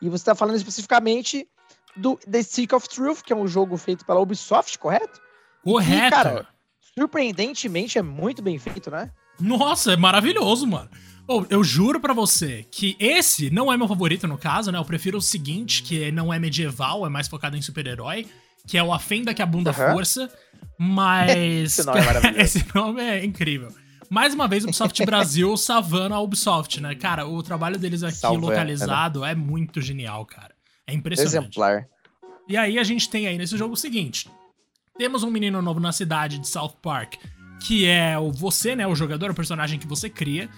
E 0.00 0.08
você 0.08 0.24
tá 0.24 0.34
falando 0.34 0.56
especificamente 0.56 1.46
do 1.96 2.16
The 2.16 2.42
Stick 2.42 2.72
of 2.72 2.88
Truth, 2.88 3.22
que 3.22 3.32
é 3.32 3.36
um 3.36 3.46
jogo 3.46 3.76
feito 3.76 4.04
pela 4.04 4.20
Ubisoft, 4.20 4.78
correto? 4.78 5.20
Correto. 5.62 6.06
E, 6.06 6.10
cara, 6.10 6.46
surpreendentemente 6.94 7.98
é 7.98 8.02
muito 8.02 8.40
bem 8.42 8.58
feito, 8.58 8.90
né? 8.90 9.10
Nossa, 9.38 9.92
é 9.92 9.96
maravilhoso, 9.96 10.66
mano. 10.66 10.88
Oh, 11.32 11.46
eu 11.48 11.62
juro 11.62 12.00
para 12.00 12.12
você 12.12 12.66
que 12.72 12.96
esse 12.98 13.50
não 13.50 13.72
é 13.72 13.76
meu 13.76 13.86
favorito 13.86 14.26
no 14.26 14.36
caso, 14.36 14.72
né? 14.72 14.78
Eu 14.78 14.84
prefiro 14.84 15.18
o 15.18 15.22
seguinte, 15.22 15.80
que 15.80 16.10
não 16.10 16.34
é 16.34 16.40
medieval, 16.40 17.06
é 17.06 17.08
mais 17.08 17.28
focado 17.28 17.56
em 17.56 17.62
super-herói, 17.62 18.26
que 18.66 18.76
é 18.76 18.82
o 18.82 18.92
A 18.92 18.98
Fenda 18.98 19.32
que 19.32 19.40
abunda 19.40 19.70
uhum. 19.70 19.92
força, 19.92 20.28
mas... 20.76 21.78
esse 21.78 21.86
nome 21.86 22.00
é 22.00 22.04
maravilhoso. 22.04 22.40
esse 22.42 22.66
nome 22.74 23.00
é 23.00 23.24
incrível. 23.24 23.72
Mais 24.10 24.34
uma 24.34 24.48
vez, 24.48 24.64
o 24.64 24.66
Ubisoft 24.66 25.00
Brasil 25.06 25.56
savando 25.56 26.16
a 26.16 26.20
Ubisoft, 26.20 26.80
né? 26.80 26.96
Cara, 26.96 27.24
o 27.28 27.40
trabalho 27.44 27.78
deles 27.78 28.02
aqui 28.02 28.16
Salve, 28.16 28.40
localizado 28.40 29.24
é, 29.24 29.30
é 29.30 29.34
muito 29.36 29.80
genial, 29.80 30.26
cara. 30.26 30.52
É 30.84 30.92
impressionante. 30.92 31.36
Exemplar. 31.36 31.86
E 32.48 32.56
aí 32.56 32.76
a 32.76 32.82
gente 32.82 33.08
tem 33.08 33.28
aí 33.28 33.38
nesse 33.38 33.56
jogo 33.56 33.74
o 33.74 33.76
seguinte. 33.76 34.28
Temos 34.98 35.22
um 35.22 35.30
menino 35.30 35.62
novo 35.62 35.78
na 35.78 35.92
cidade 35.92 36.40
de 36.40 36.48
South 36.48 36.74
Park, 36.82 37.14
que 37.60 37.86
é 37.86 38.18
o 38.18 38.32
você, 38.32 38.74
né? 38.74 38.84
O 38.84 38.96
jogador, 38.96 39.30
o 39.30 39.34
personagem 39.34 39.78
que 39.78 39.86
você 39.86 40.10
cria. 40.10 40.50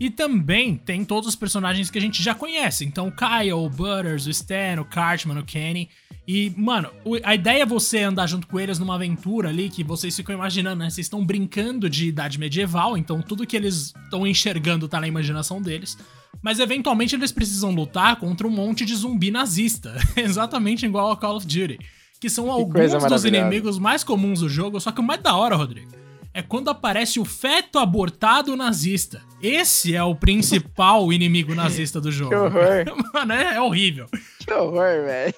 E 0.00 0.10
também 0.10 0.76
tem 0.76 1.04
todos 1.04 1.28
os 1.28 1.36
personagens 1.36 1.90
que 1.90 1.98
a 1.98 2.00
gente 2.00 2.22
já 2.22 2.34
conhece. 2.34 2.84
Então, 2.84 3.08
o 3.08 3.12
Kyle, 3.12 3.52
o 3.52 3.68
Butters, 3.68 4.26
o 4.26 4.30
Stan, 4.30 4.80
o 4.80 4.84
Cartman, 4.84 5.38
o 5.40 5.44
Kenny. 5.44 5.88
E, 6.26 6.52
mano, 6.56 6.90
a 7.24 7.34
ideia 7.34 7.62
é 7.62 7.66
você 7.66 8.02
andar 8.02 8.26
junto 8.26 8.46
com 8.46 8.60
eles 8.60 8.78
numa 8.78 8.94
aventura 8.94 9.48
ali 9.48 9.68
que 9.68 9.82
vocês 9.82 10.14
ficam 10.14 10.34
imaginando, 10.34 10.80
né? 10.80 10.90
Vocês 10.90 11.06
estão 11.06 11.24
brincando 11.24 11.88
de 11.88 12.06
idade 12.06 12.38
medieval, 12.38 12.96
então 12.96 13.22
tudo 13.22 13.46
que 13.46 13.56
eles 13.56 13.94
estão 14.04 14.26
enxergando 14.26 14.86
tá 14.86 15.00
na 15.00 15.08
imaginação 15.08 15.60
deles. 15.60 15.96
Mas 16.42 16.60
eventualmente 16.60 17.14
eles 17.14 17.32
precisam 17.32 17.70
lutar 17.70 18.16
contra 18.16 18.46
um 18.46 18.50
monte 18.50 18.84
de 18.84 18.94
zumbi 18.94 19.30
nazista. 19.30 19.96
Exatamente 20.14 20.86
igual 20.86 21.10
a 21.10 21.16
Call 21.16 21.36
of 21.36 21.46
Duty. 21.46 21.78
Que 22.20 22.28
são 22.28 22.44
que 22.44 22.50
alguns 22.50 23.04
dos 23.04 23.24
inimigos 23.24 23.78
mais 23.78 24.04
comuns 24.04 24.40
do 24.40 24.48
jogo, 24.48 24.80
só 24.80 24.92
que 24.92 25.00
o 25.00 25.04
mais 25.04 25.22
da 25.22 25.34
hora, 25.34 25.56
Rodrigo 25.56 25.97
é 26.32 26.42
quando 26.42 26.68
aparece 26.68 27.18
o 27.18 27.24
feto 27.24 27.78
abortado 27.78 28.56
nazista. 28.56 29.22
Esse 29.42 29.94
é 29.94 30.02
o 30.02 30.14
principal 30.14 31.10
inimigo 31.12 31.54
nazista 31.54 32.00
do 32.00 32.10
jogo. 32.10 32.30
Que 32.30 32.36
horror. 32.36 32.84
Mano, 33.14 33.32
é, 33.32 33.54
é 33.56 33.60
horrível. 33.60 34.06
Que 34.48 34.54
horror, 34.54 35.04
velho. 35.04 35.34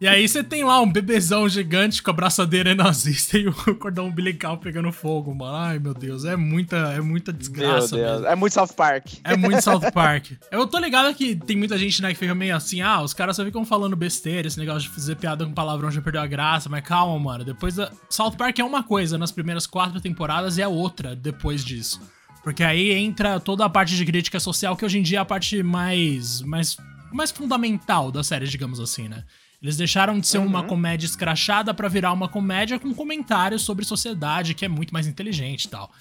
E 0.00 0.08
aí 0.08 0.26
você 0.26 0.42
tem 0.42 0.64
lá 0.64 0.80
um 0.80 0.90
bebezão 0.90 1.48
gigante 1.48 2.02
com 2.02 2.10
a 2.10 2.12
braçadeira 2.12 2.74
nazista 2.74 3.38
e 3.38 3.46
o 3.46 3.54
cordão 3.78 4.06
umbilical 4.06 4.58
pegando 4.58 4.90
fogo, 4.90 5.32
mano. 5.32 5.54
Ai, 5.54 5.78
meu 5.78 5.94
Deus, 5.94 6.24
é 6.24 6.34
muita, 6.34 6.76
é 6.76 7.00
muita 7.00 7.32
desgraça. 7.32 7.96
Deus. 7.96 8.24
É 8.24 8.34
muito 8.34 8.52
South 8.52 8.74
Park. 8.76 9.06
É 9.22 9.36
muito 9.36 9.62
South 9.62 9.92
Park. 9.92 10.32
Eu 10.50 10.66
tô 10.66 10.80
ligado 10.80 11.14
que 11.14 11.36
tem 11.36 11.56
muita 11.56 11.78
gente, 11.78 12.02
né, 12.02 12.08
que 12.12 12.18
fica 12.18 12.34
meio 12.34 12.56
assim, 12.56 12.80
ah, 12.80 13.00
os 13.00 13.14
caras 13.14 13.36
só 13.36 13.44
ficam 13.44 13.64
falando 13.64 13.94
besteira, 13.94 14.48
esse 14.48 14.58
negócio 14.58 14.82
de 14.82 14.88
fazer 14.88 15.14
piada 15.14 15.44
com 15.44 15.52
palavrão 15.52 15.88
já 15.88 16.00
perdeu 16.00 16.20
a 16.20 16.26
graça, 16.26 16.68
mas 16.68 16.82
calma, 16.82 17.16
mano. 17.18 17.44
Depois 17.44 17.76
da... 17.76 17.92
South 18.08 18.32
Park 18.32 18.58
é 18.58 18.64
uma 18.64 18.82
coisa 18.82 19.16
nas 19.16 19.30
primeiras 19.30 19.68
quatro 19.68 20.00
temporadas 20.00 20.58
e 20.58 20.62
é 20.62 20.66
outra 20.66 21.14
depois 21.14 21.64
disso. 21.64 22.00
Porque 22.42 22.64
aí 22.64 22.90
entra 22.90 23.38
toda 23.38 23.64
a 23.64 23.70
parte 23.70 23.94
de 23.94 24.04
crítica 24.04 24.40
social, 24.40 24.76
que 24.76 24.84
hoje 24.84 24.98
em 24.98 25.02
dia 25.02 25.18
é 25.18 25.20
a 25.20 25.24
parte 25.24 25.62
mais, 25.62 26.40
mais, 26.42 26.76
mais 27.14 27.30
fundamental 27.30 28.10
da 28.10 28.22
série, 28.22 28.46
digamos 28.46 28.80
assim, 28.80 29.08
né? 29.08 29.24
Eles 29.62 29.76
deixaram 29.76 30.18
de 30.18 30.26
ser 30.26 30.38
uhum. 30.38 30.46
uma 30.46 30.64
comédia 30.64 31.06
escrachada 31.06 31.72
para 31.72 31.88
virar 31.88 32.12
uma 32.12 32.28
comédia 32.28 32.80
com 32.80 32.92
comentários 32.92 33.62
sobre 33.62 33.84
sociedade, 33.84 34.54
que 34.54 34.64
é 34.64 34.68
muito 34.68 34.92
mais 34.92 35.06
inteligente 35.06 35.66
e 35.66 35.68
tal. 35.68 35.92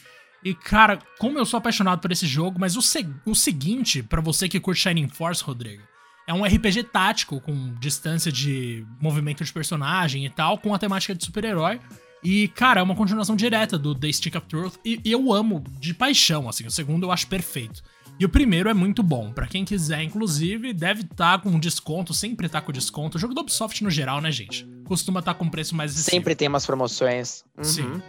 E, 0.43 0.55
cara, 0.55 0.97
como 1.19 1.37
eu 1.37 1.45
sou 1.45 1.59
apaixonado 1.59 1.99
por 1.99 2.11
esse 2.11 2.25
jogo, 2.25 2.59
mas 2.59 2.75
o, 2.75 2.81
se 2.81 3.07
o 3.23 3.35
seguinte, 3.35 4.01
para 4.01 4.19
você 4.19 4.49
que 4.49 4.59
curte 4.59 4.81
Shining 4.81 5.09
Force, 5.09 5.43
Rodrigo, 5.43 5.83
é 6.27 6.33
um 6.33 6.43
RPG 6.43 6.85
tático 6.85 7.39
com 7.39 7.75
distância 7.79 8.31
de 8.31 8.83
movimento 8.99 9.43
de 9.43 9.53
personagem 9.53 10.25
e 10.25 10.29
tal, 10.29 10.57
com 10.57 10.73
a 10.73 10.79
temática 10.79 11.13
de 11.13 11.23
super-herói. 11.23 11.79
E, 12.23 12.47
cara, 12.49 12.79
é 12.79 12.83
uma 12.83 12.95
continuação 12.95 13.35
direta 13.35 13.77
do 13.77 13.93
The 13.93 14.11
Stick 14.11 14.35
of 14.35 14.47
Truth. 14.47 14.75
E, 14.85 14.99
e 15.03 15.11
eu 15.11 15.33
amo 15.33 15.63
de 15.79 15.93
paixão, 15.93 16.47
assim. 16.47 16.65
O 16.65 16.71
segundo 16.71 17.05
eu 17.05 17.11
acho 17.11 17.27
perfeito. 17.27 17.83
E 18.21 18.25
o 18.25 18.29
primeiro 18.29 18.69
é 18.69 18.73
muito 18.75 19.01
bom. 19.01 19.31
para 19.33 19.47
quem 19.47 19.65
quiser, 19.65 20.03
inclusive, 20.03 20.73
deve 20.73 21.01
estar 21.01 21.39
tá 21.39 21.39
com 21.39 21.59
desconto, 21.59 22.13
sempre 22.13 22.47
tá 22.47 22.61
com 22.61 22.71
desconto. 22.71 23.17
O 23.17 23.19
jogo 23.19 23.33
do 23.33 23.41
Ubisoft 23.41 23.83
no 23.83 23.89
geral, 23.89 24.21
né, 24.21 24.31
gente? 24.31 24.63
Costuma 24.85 25.21
estar 25.21 25.33
tá 25.33 25.39
com 25.39 25.49
preço 25.49 25.75
mais 25.75 25.89
acessível. 25.89 26.19
Sempre 26.19 26.35
tem 26.35 26.47
umas 26.47 26.63
promoções. 26.63 27.43
Uhum. 27.57 27.63
Sim. 27.63 28.01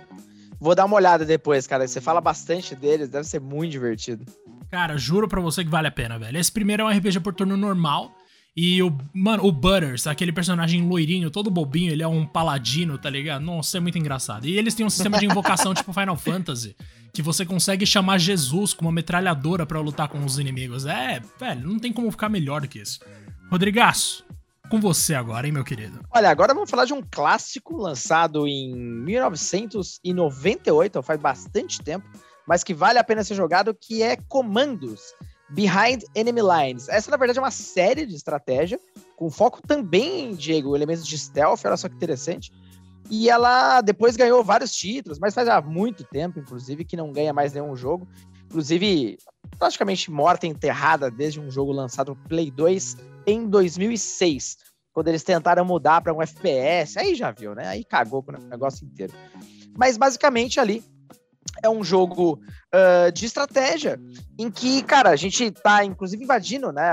Vou 0.60 0.74
dar 0.74 0.84
uma 0.84 0.96
olhada 0.96 1.24
depois, 1.24 1.66
cara. 1.66 1.88
Você 1.88 1.98
fala 1.98 2.20
bastante 2.20 2.76
deles, 2.76 3.08
deve 3.08 3.26
ser 3.26 3.40
muito 3.40 3.70
divertido. 3.70 4.26
Cara, 4.70 4.98
juro 4.98 5.26
pra 5.26 5.40
você 5.40 5.64
que 5.64 5.70
vale 5.70 5.88
a 5.88 5.90
pena, 5.90 6.18
velho. 6.18 6.36
Esse 6.36 6.52
primeiro 6.52 6.82
é 6.82 6.84
um 6.84 6.90
RPG 6.90 7.20
por 7.20 7.32
turno 7.32 7.56
normal. 7.56 8.14
E 8.54 8.82
o, 8.82 8.94
mano, 9.14 9.46
o 9.46 9.50
Butters, 9.50 10.06
aquele 10.06 10.30
personagem 10.30 10.86
loirinho, 10.86 11.30
todo 11.30 11.50
bobinho, 11.50 11.90
ele 11.90 12.02
é 12.02 12.08
um 12.08 12.26
paladino, 12.26 12.98
tá 12.98 13.08
ligado? 13.08 13.42
Nossa, 13.42 13.78
é 13.78 13.80
muito 13.80 13.96
engraçado. 13.96 14.46
E 14.46 14.58
eles 14.58 14.74
têm 14.74 14.84
um 14.84 14.90
sistema 14.90 15.18
de 15.18 15.24
invocação 15.24 15.72
tipo 15.76 15.90
Final 15.92 16.16
Fantasy, 16.16 16.76
que 17.14 17.22
você 17.22 17.46
consegue 17.46 17.86
chamar 17.86 18.18
Jesus 18.18 18.74
com 18.74 18.84
uma 18.84 18.92
metralhadora 18.92 19.64
para 19.64 19.80
lutar 19.80 20.08
com 20.08 20.22
os 20.22 20.38
inimigos. 20.38 20.84
É, 20.84 21.22
velho, 21.40 21.66
não 21.66 21.78
tem 21.78 21.90
como 21.92 22.10
ficar 22.10 22.28
melhor 22.28 22.60
do 22.60 22.68
que 22.68 22.78
isso. 22.78 23.00
Rodrigaço, 23.50 24.22
com 24.68 24.78
você 24.78 25.14
agora, 25.14 25.46
hein, 25.46 25.52
meu 25.52 25.64
querido? 25.64 26.00
Olha, 26.10 26.28
agora 26.30 26.52
vamos 26.52 26.70
falar 26.70 26.84
de 26.84 26.92
um 26.92 27.02
clássico 27.02 27.74
lançado 27.76 28.46
em 28.46 28.74
1998, 28.74 31.02
faz 31.02 31.18
bastante 31.18 31.80
tempo, 31.80 32.06
mas 32.46 32.62
que 32.62 32.74
vale 32.74 32.98
a 32.98 33.04
pena 33.04 33.24
ser 33.24 33.34
jogado, 33.34 33.74
que 33.74 34.02
é 34.02 34.16
Comandos. 34.16 35.14
Behind 35.52 36.02
Enemy 36.14 36.40
Lines. 36.40 36.88
Essa, 36.88 37.10
na 37.10 37.16
verdade, 37.16 37.38
é 37.38 37.42
uma 37.42 37.50
série 37.50 38.06
de 38.06 38.14
estratégia, 38.14 38.80
com 39.16 39.30
foco 39.30 39.60
também, 39.66 40.34
Diego, 40.34 40.74
elementos 40.74 41.06
de 41.06 41.18
stealth, 41.18 41.60
olha 41.64 41.76
só 41.76 41.88
que 41.88 41.94
interessante. 41.94 42.50
E 43.10 43.28
ela 43.28 43.80
depois 43.82 44.16
ganhou 44.16 44.42
vários 44.42 44.74
títulos, 44.74 45.18
mas 45.18 45.34
faz 45.34 45.48
há 45.48 45.60
muito 45.60 46.04
tempo, 46.04 46.38
inclusive, 46.38 46.84
que 46.84 46.96
não 46.96 47.12
ganha 47.12 47.32
mais 47.32 47.52
nenhum 47.52 47.76
jogo. 47.76 48.08
Inclusive, 48.46 49.18
praticamente 49.58 50.10
morta, 50.10 50.46
enterrada 50.46 51.10
desde 51.10 51.38
um 51.38 51.50
jogo 51.50 51.72
lançado 51.72 52.14
no 52.14 52.28
Play 52.28 52.50
2 52.50 52.96
em 53.26 53.46
2006, 53.46 54.56
quando 54.92 55.08
eles 55.08 55.22
tentaram 55.22 55.64
mudar 55.64 56.00
para 56.00 56.14
um 56.14 56.22
FPS. 56.22 56.98
Aí 56.98 57.14
já 57.14 57.30
viu, 57.30 57.54
né? 57.54 57.68
Aí 57.68 57.84
cagou 57.84 58.22
com 58.22 58.32
o 58.32 58.38
negócio 58.38 58.86
inteiro. 58.86 59.12
Mas 59.76 59.96
basicamente 59.96 60.58
ali 60.58 60.82
é 61.62 61.68
um 61.68 61.84
jogo 61.84 62.40
uh, 62.74 63.12
de 63.12 63.26
estratégia 63.26 64.00
em 64.38 64.50
que, 64.50 64.82
cara, 64.82 65.10
a 65.10 65.16
gente 65.16 65.50
tá, 65.50 65.84
inclusive, 65.84 66.24
invadindo, 66.24 66.72
né? 66.72 66.90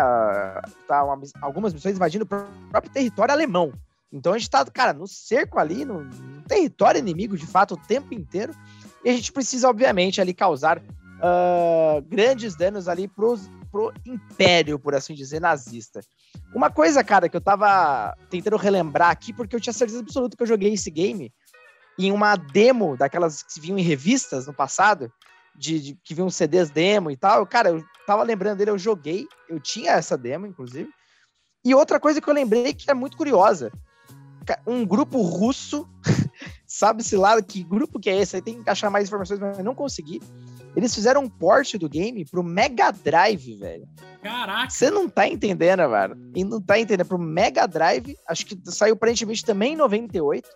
Tá 0.88 1.04
uma, 1.04 1.20
algumas 1.42 1.74
missões 1.74 1.96
invadindo 1.96 2.24
o 2.24 2.28
próprio 2.28 2.94
território 2.94 3.34
alemão. 3.34 3.74
Então 4.12 4.34
a 4.34 4.38
gente 4.38 4.50
tá, 4.50 4.66
cara, 4.66 4.94
no 4.94 5.08
cerco 5.08 5.60
ali, 5.60 5.86
no, 5.86 6.04
no 6.04 6.42
território 6.44 7.00
inimigo, 7.00 7.38
de 7.38 7.46
fato, 7.46 7.74
o 7.74 7.78
tempo 7.78 8.14
inteiro. 8.14 8.54
E 9.04 9.10
a 9.10 9.14
gente 9.14 9.32
precisa, 9.32 9.70
obviamente, 9.70 10.20
ali 10.20 10.34
causar 10.34 10.80
uh, 10.80 12.02
grandes 12.08 12.56
danos 12.56 12.88
ali 12.88 13.08
pros, 13.08 13.50
pro 13.72 13.94
império, 14.06 14.80
por 14.80 14.96
assim 14.96 15.14
dizer, 15.14 15.40
nazista. 15.40 16.02
Uma 16.54 16.70
coisa, 16.70 17.04
cara, 17.04 17.30
que 17.30 17.38
eu 17.38 17.42
tava 17.42 18.16
tentando 18.30 18.58
relembrar 18.58 19.12
aqui, 19.12 19.32
porque 19.32 19.56
eu 19.56 19.60
tinha 19.60 19.74
certeza 19.74 20.00
absoluta 20.00 20.36
que 20.36 20.44
eu 20.44 20.48
joguei 20.48 20.74
esse 20.74 20.90
game 20.90 21.32
em 22.06 22.12
uma 22.12 22.36
demo 22.36 22.96
daquelas 22.96 23.44
que 23.44 23.54
se 23.54 23.60
vinham 23.60 23.78
em 23.78 23.84
revistas 23.84 24.48
no 24.48 24.54
passado, 24.54 25.12
de, 25.56 25.80
de, 25.80 25.96
que 26.04 26.14
vinham 26.14 26.30
CDs 26.30 26.70
demo 26.70 27.12
e 27.12 27.18
tal. 27.18 27.46
Cara, 27.46 27.70
eu 27.70 27.84
tava 28.08 28.24
lembrando 28.24 28.58
dele, 28.58 28.72
eu 28.72 28.78
joguei, 28.78 29.28
eu 29.50 29.60
tinha 29.60 29.92
essa 29.92 30.18
demo, 30.18 30.46
inclusive. 30.46 30.90
E 31.64 31.76
outra 31.76 32.00
coisa 32.00 32.22
que 32.22 32.30
eu 32.30 32.34
lembrei 32.34 32.74
que 32.74 32.90
é 32.90 32.94
muito 32.94 33.18
curiosa. 33.18 33.72
Um 34.66 34.84
grupo 34.84 35.22
russo, 35.22 35.88
sabe-se 36.66 37.16
lá 37.16 37.40
que 37.42 37.62
grupo 37.62 38.00
que 38.00 38.10
é 38.10 38.20
esse? 38.20 38.38
Aí 38.38 38.42
tem 38.42 38.64
que 38.64 38.70
achar 38.70 38.90
mais 38.90 39.08
informações, 39.08 39.40
mas 39.40 39.60
eu 39.60 39.64
não 39.64 39.76
consegui. 39.76 40.22
Eles 40.76 40.96
fizeram 40.96 41.22
um 41.22 41.30
port 41.30 41.76
do 41.76 41.90
game 41.90 42.26
pro 42.26 42.42
Mega 42.42 42.92
Drive, 42.92 43.56
velho. 43.56 43.88
Caraca! 44.24 44.70
Você 44.70 44.90
não 44.90 45.10
tá 45.10 45.28
entendendo, 45.28 45.88
velho. 45.90 46.18
E 46.36 46.44
não 46.44 46.62
tá 46.62 46.80
entendendo. 46.80 47.08
Pro 47.08 47.20
Mega 47.20 47.68
Drive, 47.68 48.18
acho 48.28 48.46
que 48.46 48.58
saiu 48.66 48.94
aparentemente 48.94 49.46
também 49.46 49.74
em 49.74 49.78
98. 49.78 50.50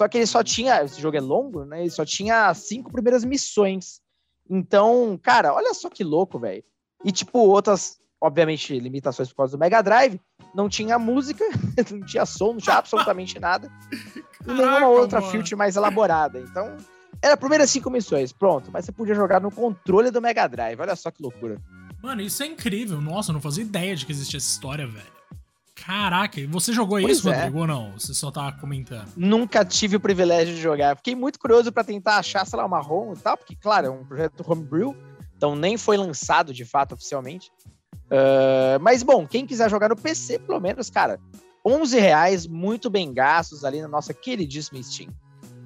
Só 0.00 0.08
que 0.08 0.16
ele 0.16 0.26
só 0.26 0.42
tinha. 0.42 0.82
Esse 0.82 0.98
jogo 0.98 1.18
é 1.18 1.20
longo, 1.20 1.66
né? 1.66 1.82
Ele 1.82 1.90
só 1.90 2.06
tinha 2.06 2.54
cinco 2.54 2.90
primeiras 2.90 3.22
missões. 3.22 4.00
Então, 4.48 5.20
cara, 5.22 5.52
olha 5.52 5.74
só 5.74 5.90
que 5.90 6.02
louco, 6.02 6.38
velho. 6.38 6.64
E, 7.04 7.12
tipo, 7.12 7.38
outras, 7.40 7.98
obviamente, 8.18 8.78
limitações 8.78 9.28
por 9.28 9.36
causa 9.36 9.58
do 9.58 9.60
Mega 9.60 9.82
Drive. 9.82 10.18
Não 10.54 10.70
tinha 10.70 10.98
música, 10.98 11.44
não 11.92 12.00
tinha 12.06 12.24
som, 12.24 12.54
não 12.54 12.56
tinha 12.56 12.76
absolutamente 12.76 13.38
nada. 13.38 13.70
e 14.46 14.50
nenhuma 14.50 14.88
outra 14.88 15.20
mano. 15.20 15.32
filtro 15.32 15.58
mais 15.58 15.76
elaborada. 15.76 16.40
Então, 16.40 16.78
era 17.20 17.34
as 17.34 17.38
primeiras 17.38 17.70
cinco 17.70 17.90
missões, 17.90 18.32
pronto. 18.32 18.70
Mas 18.72 18.86
você 18.86 18.92
podia 18.92 19.14
jogar 19.14 19.38
no 19.38 19.50
controle 19.50 20.10
do 20.10 20.22
Mega 20.22 20.46
Drive. 20.48 20.80
Olha 20.80 20.96
só 20.96 21.10
que 21.10 21.22
loucura. 21.22 21.60
Mano, 22.02 22.22
isso 22.22 22.42
é 22.42 22.46
incrível. 22.46 23.02
Nossa, 23.02 23.32
eu 23.32 23.34
não 23.34 23.40
fazia 23.42 23.64
ideia 23.64 23.94
de 23.94 24.06
que 24.06 24.12
existia 24.12 24.38
essa 24.38 24.48
história, 24.48 24.86
velho. 24.86 25.19
Caraca, 25.84 26.40
você 26.48 26.72
jogou 26.72 27.00
pois 27.00 27.18
isso, 27.18 27.30
é. 27.30 27.34
Rodrigo, 27.34 27.60
ou 27.60 27.66
não? 27.66 27.92
Você 27.92 28.12
só 28.12 28.30
tá 28.30 28.52
comentando? 28.52 29.08
Nunca 29.16 29.64
tive 29.64 29.96
o 29.96 30.00
privilégio 30.00 30.54
de 30.54 30.60
jogar. 30.60 30.96
Fiquei 30.96 31.14
muito 31.14 31.38
curioso 31.38 31.72
para 31.72 31.84
tentar 31.84 32.18
achar, 32.18 32.46
sei 32.46 32.58
lá, 32.58 32.66
uma 32.66 32.80
ROM 32.80 33.14
e 33.14 33.16
tal, 33.16 33.36
porque, 33.36 33.56
claro, 33.56 33.86
é 33.86 33.90
um 33.90 34.04
projeto 34.04 34.44
homebrew, 34.46 34.96
então 35.36 35.56
nem 35.56 35.76
foi 35.76 35.96
lançado 35.96 36.52
de 36.52 36.64
fato 36.64 36.94
oficialmente. 36.94 37.50
Uh, 38.06 38.80
mas, 38.80 39.02
bom, 39.02 39.26
quem 39.26 39.46
quiser 39.46 39.70
jogar 39.70 39.88
no 39.88 39.96
PC, 39.96 40.38
pelo 40.40 40.60
menos, 40.60 40.90
cara, 40.90 41.18
11 41.64 41.98
reais, 41.98 42.46
muito 42.46 42.90
bem 42.90 43.12
gastos 43.12 43.64
ali 43.64 43.80
na 43.80 43.88
nossa 43.88 44.12
queridíssima 44.12 44.82
Steam. 44.82 45.10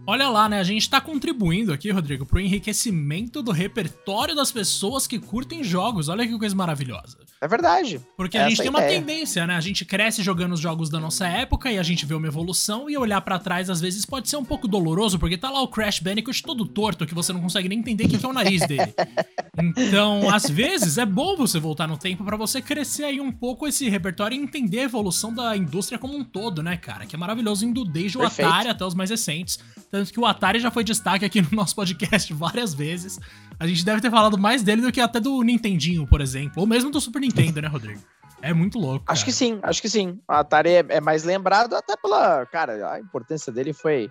Olha 0.06 0.28
lá, 0.28 0.48
né? 0.48 0.60
A 0.60 0.64
gente 0.64 0.88
tá 0.88 1.00
contribuindo 1.00 1.72
aqui, 1.72 1.90
Rodrigo, 1.90 2.26
pro 2.26 2.38
enriquecimento 2.38 3.42
do 3.42 3.52
repertório 3.52 4.34
das 4.34 4.52
pessoas 4.52 5.06
que 5.06 5.18
curtem 5.18 5.64
jogos. 5.64 6.08
Olha 6.08 6.26
que 6.26 6.38
coisa 6.38 6.54
maravilhosa. 6.54 7.18
É 7.40 7.48
verdade. 7.48 8.00
Porque 8.16 8.36
a 8.36 8.48
gente 8.48 8.60
tem 8.60 8.70
uma 8.70 8.80
ideia. 8.80 9.00
tendência, 9.00 9.46
né? 9.46 9.54
A 9.54 9.60
gente 9.60 9.84
cresce 9.84 10.22
jogando 10.22 10.52
os 10.52 10.60
jogos 10.60 10.90
da 10.90 11.00
nossa 11.00 11.26
época 11.26 11.70
e 11.70 11.78
a 11.78 11.82
gente 11.82 12.04
vê 12.04 12.14
uma 12.14 12.26
evolução 12.26 12.88
e 12.88 12.96
olhar 12.96 13.20
para 13.20 13.38
trás 13.38 13.70
às 13.70 13.80
vezes 13.80 14.04
pode 14.04 14.28
ser 14.28 14.36
um 14.36 14.44
pouco 14.44 14.68
doloroso, 14.68 15.18
porque 15.18 15.36
tá 15.36 15.50
lá 15.50 15.60
o 15.60 15.68
Crash 15.68 16.00
Bandicoot 16.00 16.42
todo 16.42 16.66
torto 16.66 17.06
que 17.06 17.14
você 17.14 17.32
não 17.32 17.40
consegue 17.40 17.68
nem 17.68 17.78
entender 17.78 18.04
o 18.04 18.08
que 18.08 18.24
é 18.24 18.28
o 18.28 18.32
nariz 18.32 18.64
dele. 18.68 18.94
Então, 19.58 20.28
às 20.30 20.48
vezes 20.48 20.98
é 20.98 21.06
bom 21.06 21.36
você 21.36 21.58
voltar 21.58 21.86
no 21.86 21.96
tempo 21.96 22.24
para 22.24 22.36
você 22.36 22.60
crescer 22.60 23.04
aí 23.04 23.20
um 23.20 23.32
pouco 23.32 23.66
esse 23.66 23.88
repertório 23.88 24.36
e 24.36 24.42
entender 24.42 24.80
a 24.80 24.84
evolução 24.84 25.32
da 25.34 25.56
indústria 25.56 25.98
como 25.98 26.16
um 26.16 26.24
todo, 26.24 26.62
né, 26.62 26.76
cara? 26.76 27.06
Que 27.06 27.14
é 27.14 27.18
maravilhoso 27.18 27.64
indo 27.64 27.84
desde 27.84 28.18
o 28.18 28.20
Perfeito. 28.20 28.50
Atari 28.50 28.68
até 28.68 28.84
os 28.84 28.94
mais 28.94 29.10
recentes 29.10 29.58
Tanto 29.94 30.12
que 30.12 30.18
o 30.18 30.26
Atari 30.26 30.58
já 30.58 30.72
foi 30.72 30.82
destaque 30.82 31.24
aqui 31.24 31.40
no 31.48 31.50
nosso 31.52 31.76
podcast 31.76 32.34
várias 32.34 32.74
vezes. 32.74 33.20
A 33.60 33.64
gente 33.64 33.84
deve 33.84 34.00
ter 34.00 34.10
falado 34.10 34.36
mais 34.36 34.60
dele 34.60 34.82
do 34.82 34.90
que 34.90 35.00
até 35.00 35.20
do 35.20 35.40
Nintendinho, 35.44 36.04
por 36.04 36.20
exemplo. 36.20 36.54
Ou 36.56 36.66
mesmo 36.66 36.90
do 36.90 37.00
Super 37.00 37.20
Nintendo, 37.20 37.62
né, 37.62 37.68
Rodrigo? 37.68 38.02
É 38.42 38.52
muito 38.52 38.76
louco. 38.76 39.04
Acho 39.06 39.22
cara. 39.22 39.24
que 39.26 39.32
sim, 39.32 39.60
acho 39.62 39.80
que 39.80 39.88
sim. 39.88 40.18
O 40.28 40.32
Atari 40.32 40.70
é, 40.70 40.84
é, 40.88 41.00
mais 41.00 41.22
lembrado 41.22 41.76
até 41.76 41.96
pela. 41.96 42.44
Cara, 42.46 42.90
a 42.90 42.98
importância 42.98 43.52
dele 43.52 43.72
foi. 43.72 44.10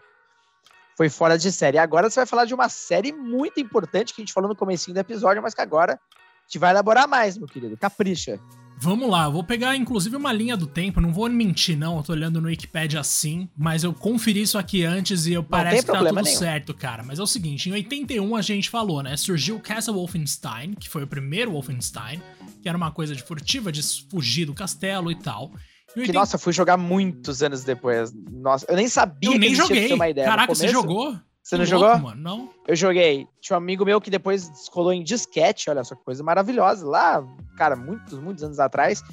Foi 0.96 1.10
fora 1.10 1.38
de 1.38 1.52
série. 1.52 1.78
Agora 1.78 2.10
você 2.10 2.22
vai 2.22 2.28
falar 2.28 2.46
de 2.46 2.54
uma 2.54 2.70
série 2.70 3.12
muito 3.12 3.60
importante 3.60 4.14
que 4.14 4.22
a 4.22 4.24
gente 4.24 4.32
falou 4.32 4.48
no 4.48 4.56
comecinho 4.56 4.94
do 4.94 5.02
episódio, 5.02 5.44
mas 5.44 5.54
que 5.54 5.60
agora 5.60 5.96
a 5.96 6.42
gente 6.48 6.60
vai 6.60 6.72
elaborar 6.72 7.10
mais, 7.10 7.38
meu 7.38 7.48
querido. 7.48 7.76
Capricha. 7.76 8.40
Vamos 8.84 9.10
lá, 9.10 9.24
eu 9.24 9.32
vou 9.32 9.46
pegar 9.46 9.78
inclusive 9.78 10.14
uma 10.14 10.34
linha 10.34 10.58
do 10.58 10.68
tempo, 10.68 11.00
não 11.00 11.14
vou 11.14 11.30
mentir 11.30 11.78
não, 11.78 11.96
eu 11.96 12.04
tô 12.04 12.12
olhando 12.12 12.42
no 12.42 12.48
Wikipedia 12.48 13.00
assim, 13.00 13.48
mas 13.58 13.86
eu 13.86 13.94
conferi 13.94 14.42
isso 14.42 14.58
aqui 14.58 14.84
antes 14.84 15.26
e 15.26 15.32
eu 15.32 15.42
parece 15.42 15.86
que 15.86 15.92
tá 15.94 16.00
tudo 16.00 16.14
nenhum. 16.14 16.38
certo, 16.38 16.74
cara. 16.74 17.02
Mas 17.02 17.18
é 17.18 17.24
o 17.24 17.26
seguinte, 17.26 17.70
em 17.70 17.72
81 17.72 18.36
a 18.36 18.42
gente 18.42 18.70
falou, 18.70 19.02
né, 19.02 19.16
surgiu 19.16 19.58
Castle 19.58 19.96
Wolfenstein, 19.96 20.74
que 20.74 20.90
foi 20.90 21.04
o 21.04 21.08
primeiro 21.08 21.52
Wolfenstein, 21.52 22.22
que 22.62 22.68
era 22.68 22.78
uma 22.78 22.92
coisa 22.92 23.16
de 23.16 23.24
furtiva, 23.24 23.72
de 23.72 23.82
fugir 24.12 24.44
do 24.44 24.54
castelo 24.54 25.10
e 25.10 25.16
tal. 25.16 25.50
Que, 25.94 26.02
80... 26.02 26.20
nossa, 26.20 26.38
fui 26.38 26.52
jogar 26.52 26.76
muitos 26.76 27.42
anos 27.42 27.64
depois. 27.64 28.12
Nossa, 28.14 28.66
eu 28.68 28.76
nem 28.76 28.90
sabia 28.90 29.32
eu 29.32 29.40
nem 29.40 29.56
joguei. 29.56 29.94
uma 29.94 30.10
ideia. 30.10 30.28
Caraca, 30.28 30.54
você 30.54 30.68
jogou? 30.68 31.18
Você 31.44 31.58
não 31.58 31.66
louco, 31.66 31.80
jogou? 31.80 32.00
Mano, 32.00 32.22
não. 32.22 32.50
Eu 32.66 32.76
joguei. 32.76 33.28
Tinha 33.42 33.58
um 33.58 33.62
amigo 33.62 33.84
meu 33.84 34.00
que 34.00 34.10
depois 34.10 34.48
descolou 34.48 34.94
em 34.94 35.04
disquete, 35.04 35.70
olha 35.70 35.84
só 35.84 35.94
que 35.94 36.04
coisa 36.04 36.24
maravilhosa. 36.24 36.88
Lá, 36.88 37.22
cara, 37.58 37.76
muitos, 37.76 38.18
muitos 38.18 38.44
anos 38.46 38.60
atrás. 38.60 39.04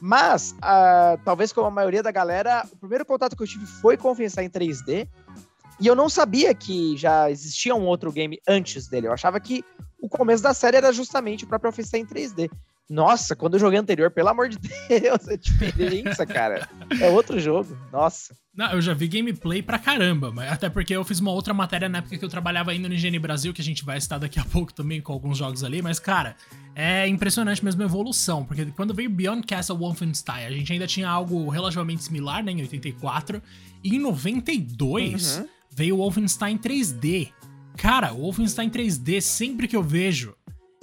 Mas, 0.00 0.52
uh, 0.58 1.20
talvez 1.24 1.52
como 1.52 1.66
a 1.66 1.70
maioria 1.70 2.02
da 2.02 2.12
galera, 2.12 2.64
o 2.72 2.76
primeiro 2.76 3.04
contato 3.04 3.36
que 3.36 3.42
eu 3.42 3.46
tive 3.46 3.66
foi 3.66 3.96
com 3.96 4.12
o 4.12 4.12
em 4.12 4.48
3D. 4.48 5.08
E 5.80 5.86
eu 5.86 5.96
não 5.96 6.08
sabia 6.08 6.54
que 6.54 6.96
já 6.96 7.28
existia 7.28 7.74
um 7.74 7.86
outro 7.86 8.12
game 8.12 8.38
antes 8.46 8.86
dele. 8.86 9.08
Eu 9.08 9.12
achava 9.12 9.40
que 9.40 9.64
o 10.00 10.08
começo 10.08 10.42
da 10.42 10.54
série 10.54 10.76
era 10.76 10.92
justamente 10.92 11.44
o 11.44 11.48
próprio 11.48 11.72
Wolfenstein 11.72 12.06
3D. 12.06 12.50
Nossa, 12.90 13.36
quando 13.36 13.54
eu 13.54 13.60
joguei 13.60 13.78
anterior, 13.78 14.10
pelo 14.10 14.30
amor 14.30 14.48
de 14.48 14.58
Deus, 14.58 15.28
é 15.28 15.36
diferença, 15.36 16.26
cara. 16.26 16.68
É 17.00 17.08
outro 17.08 17.38
jogo. 17.38 17.78
Nossa. 17.92 18.34
Não, 18.52 18.72
eu 18.72 18.80
já 18.80 18.92
vi 18.92 19.06
gameplay 19.06 19.62
pra 19.62 19.78
caramba, 19.78 20.32
mas 20.32 20.50
até 20.50 20.68
porque 20.68 20.94
eu 20.96 21.04
fiz 21.04 21.20
uma 21.20 21.30
outra 21.30 21.54
matéria 21.54 21.88
na 21.88 21.98
época 21.98 22.18
que 22.18 22.24
eu 22.24 22.28
trabalhava 22.28 22.72
ainda 22.72 22.88
no 22.88 22.94
IGN 22.94 23.16
Brasil, 23.20 23.54
que 23.54 23.60
a 23.60 23.64
gente 23.64 23.84
vai 23.84 23.96
estar 23.96 24.18
daqui 24.18 24.40
a 24.40 24.44
pouco 24.44 24.74
também 24.74 25.00
com 25.00 25.12
alguns 25.12 25.38
jogos 25.38 25.62
ali, 25.62 25.80
mas 25.80 26.00
cara, 26.00 26.34
é 26.74 27.06
impressionante 27.06 27.64
mesmo 27.64 27.80
a 27.80 27.84
evolução, 27.84 28.44
porque 28.44 28.66
quando 28.72 28.92
veio 28.92 29.08
Beyond 29.08 29.46
Castle 29.46 29.78
Wolfenstein, 29.78 30.46
a 30.46 30.50
gente 30.50 30.72
ainda 30.72 30.86
tinha 30.88 31.08
algo 31.08 31.48
relativamente 31.48 32.02
similar, 32.02 32.42
né, 32.42 32.50
em 32.50 32.60
84, 32.60 33.40
e 33.84 33.94
em 33.94 34.00
92 34.00 35.38
uhum. 35.38 35.48
veio 35.70 35.94
o 35.94 35.98
Wolfenstein 35.98 36.58
3D. 36.58 37.32
Cara, 37.76 38.12
o 38.12 38.22
Wolfenstein 38.22 38.68
3D, 38.68 39.20
sempre 39.20 39.68
que 39.68 39.76
eu 39.76 39.82
vejo 39.82 40.34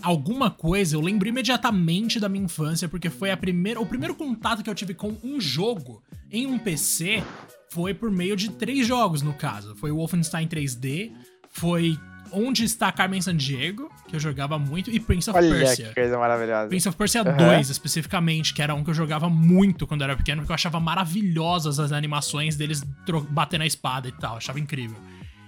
alguma 0.01 0.49
coisa, 0.51 0.95
eu 0.95 1.01
lembro 1.01 1.27
imediatamente 1.27 2.19
da 2.19 2.29
minha 2.29 2.45
infância, 2.45 2.87
porque 2.87 3.09
foi 3.09 3.31
a 3.31 3.37
primeira, 3.37 3.79
o 3.79 3.85
primeiro 3.85 4.15
contato 4.15 4.63
que 4.63 4.69
eu 4.69 4.75
tive 4.75 4.93
com 4.93 5.15
um 5.23 5.39
jogo 5.39 6.03
em 6.31 6.45
um 6.45 6.59
PC 6.59 7.23
foi 7.69 7.93
por 7.93 8.09
meio 8.11 8.35
de 8.35 8.51
três 8.51 8.87
jogos, 8.87 9.21
no 9.21 9.33
caso. 9.33 9.75
Foi 9.75 9.91
o 9.91 9.95
Wolfenstein 9.95 10.47
3D, 10.47 11.11
foi 11.49 11.97
Onde 12.31 12.63
está 12.63 12.91
Carmen 12.91 13.21
Sandiego, 13.21 13.89
que 14.07 14.15
eu 14.15 14.19
jogava 14.19 14.59
muito, 14.59 14.89
e 14.91 14.99
Prince 14.99 15.29
of 15.29 15.37
Olha 15.37 15.49
Persia. 15.49 15.87
Que 15.89 15.95
coisa 15.95 16.17
maravilhosa. 16.17 16.67
Prince 16.67 16.89
of 16.89 16.97
Persia 16.97 17.23
uhum. 17.23 17.37
2, 17.37 17.69
especificamente, 17.69 18.53
que 18.53 18.61
era 18.61 18.75
um 18.75 18.83
que 18.83 18.89
eu 18.89 18.93
jogava 18.93 19.29
muito 19.29 19.87
quando 19.87 20.01
eu 20.01 20.05
era 20.05 20.17
pequeno, 20.17 20.41
porque 20.41 20.51
eu 20.51 20.55
achava 20.55 20.79
maravilhosas 20.79 21.79
as 21.79 21.91
animações 21.91 22.55
deles 22.55 22.83
batendo 23.29 23.61
a 23.61 23.65
espada 23.65 24.07
e 24.07 24.11
tal, 24.11 24.37
achava 24.37 24.59
incrível. 24.59 24.97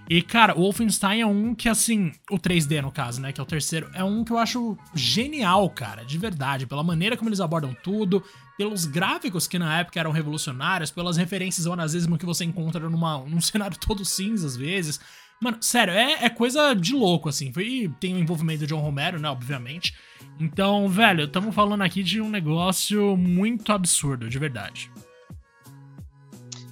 E, 0.10 0.24
cara, 0.24 0.58
o 0.58 0.62
Wolfenstein 0.62 1.22
é 1.22 1.26
um 1.26 1.54
que, 1.54 1.70
assim, 1.70 2.12
o 2.32 2.40
3D 2.40 2.82
no 2.82 2.92
caso, 2.92 3.22
né, 3.22 3.32
que 3.32 3.40
é 3.40 3.44
o 3.44 3.46
terceiro, 3.46 3.92
é 3.94 4.04
um 4.04 4.24
que 4.24 4.32
eu 4.32 4.40
acho 4.40 4.76
genial, 4.96 5.70
cara, 5.70 6.04
de 6.04 6.18
verdade, 6.18 6.66
pela 6.66 6.84
maneira 6.84 7.16
como 7.16 7.30
eles 7.30 7.40
abordam 7.40 7.78
tudo, 7.84 8.24
pelos 8.58 8.88
gráficos 8.88 9.48
que 9.48 9.60
na 9.60 9.82
época 9.82 10.00
eram 10.00 10.10
revolucionários, 10.10 10.90
pelas 10.90 11.16
referências 11.16 11.68
ao 11.68 11.76
nazismo 11.76 12.18
que 12.18 12.26
você 12.26 12.44
encontra 12.44 12.90
numa, 12.90 13.20
num 13.20 13.40
cenário 13.40 13.78
todo 13.78 14.04
cinza 14.04 14.48
às 14.48 14.58
vezes. 14.58 15.00
Mano, 15.40 15.58
sério, 15.62 15.94
é, 15.94 16.26
é 16.26 16.30
coisa 16.30 16.74
de 16.74 16.94
louco, 16.94 17.30
assim. 17.30 17.54
E 17.58 17.88
tem 18.00 18.16
o 18.16 18.20
envolvimento 18.20 18.62
do 18.62 18.68
John 18.68 18.82
Romero, 18.82 19.20
né, 19.20 19.30
obviamente. 19.30 19.94
Então, 20.40 20.90
velho, 20.90 21.26
estamos 21.26 21.54
falando 21.54 21.84
aqui 21.84 22.02
de 22.02 22.20
um 22.20 22.30
negócio 22.30 23.16
muito 23.16 23.72
absurdo, 23.72 24.28
de 24.28 24.40
verdade. 24.40 24.92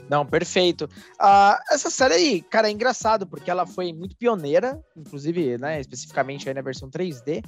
Não, 0.10 0.26
perfeito. 0.26 0.86
Uh, 1.20 1.58
essa 1.72 1.90
série 1.90 2.14
aí, 2.14 2.42
cara, 2.42 2.70
é 2.70 2.72
engraçado, 2.72 3.28
porque 3.28 3.52
ela 3.52 3.66
foi 3.66 3.92
muito 3.94 4.16
pioneira, 4.16 4.82
inclusive, 4.96 5.58
né, 5.58 5.80
especificamente 5.80 6.48
aí 6.48 6.56
na 6.56 6.62
versão 6.62 6.90
3D. 6.90 7.44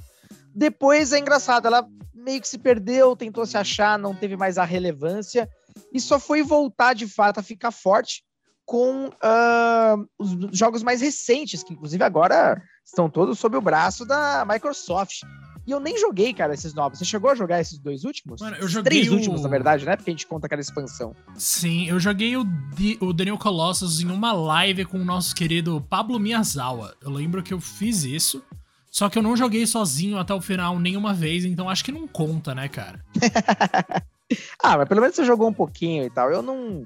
Depois 0.53 1.13
é 1.13 1.19
engraçado, 1.19 1.67
ela 1.67 1.87
meio 2.13 2.41
que 2.41 2.47
se 2.47 2.57
perdeu, 2.57 3.15
tentou 3.15 3.45
se 3.45 3.57
achar, 3.57 3.97
não 3.97 4.13
teve 4.13 4.35
mais 4.35 4.57
a 4.57 4.65
relevância, 4.65 5.49
e 5.93 5.99
só 5.99 6.19
foi 6.19 6.43
voltar 6.43 6.93
de 6.93 7.07
fato 7.07 7.39
a 7.39 7.43
ficar 7.43 7.71
forte 7.71 8.23
com 8.65 9.07
uh, 9.07 10.07
os 10.19 10.55
jogos 10.55 10.83
mais 10.83 11.01
recentes, 11.01 11.63
que 11.63 11.73
inclusive 11.73 12.03
agora 12.03 12.61
estão 12.85 13.09
todos 13.09 13.39
sob 13.39 13.57
o 13.57 13.61
braço 13.61 14.05
da 14.05 14.45
Microsoft. 14.47 15.21
E 15.69 15.71
eu 15.71 15.79
nem 15.79 15.95
joguei, 15.99 16.33
cara, 16.33 16.51
esses 16.51 16.73
novos. 16.73 16.97
Você 16.97 17.05
chegou 17.05 17.29
a 17.29 17.35
jogar 17.35 17.61
esses 17.61 17.77
dois 17.77 18.03
últimos? 18.03 18.41
Mano, 18.41 18.55
eu 18.55 18.67
joguei. 18.67 18.89
Três 18.89 19.11
o... 19.11 19.13
últimos, 19.13 19.43
na 19.43 19.49
verdade, 19.49 19.85
né? 19.85 19.95
Porque 19.95 20.09
a 20.09 20.13
gente 20.13 20.25
conta 20.25 20.47
aquela 20.47 20.59
expansão. 20.59 21.15
Sim, 21.35 21.87
eu 21.87 21.99
joguei 21.99 22.35
o, 22.35 22.43
D 22.43 22.97
o 22.99 23.13
Daniel 23.13 23.37
Colossus 23.37 24.01
em 24.01 24.09
uma 24.09 24.33
live 24.33 24.83
com 24.85 24.97
o 24.97 25.05
nosso 25.05 25.35
querido 25.35 25.79
Pablo 25.87 26.19
Miyazawa. 26.19 26.95
Eu 27.03 27.11
lembro 27.11 27.43
que 27.43 27.53
eu 27.53 27.61
fiz 27.61 28.03
isso. 28.03 28.41
Só 28.89 29.09
que 29.09 29.19
eu 29.19 29.21
não 29.21 29.37
joguei 29.37 29.67
sozinho 29.67 30.17
até 30.17 30.33
o 30.33 30.41
final 30.41 30.79
nenhuma 30.79 31.13
vez, 31.13 31.45
então 31.45 31.69
acho 31.69 31.85
que 31.85 31.91
não 31.91 32.07
conta, 32.07 32.55
né, 32.55 32.67
cara? 32.67 33.05
ah, 34.63 34.75
mas 34.75 34.87
pelo 34.87 35.01
menos 35.01 35.15
você 35.15 35.23
jogou 35.23 35.47
um 35.47 35.53
pouquinho 35.53 36.03
e 36.03 36.09
tal. 36.09 36.31
Eu 36.31 36.41
não. 36.41 36.83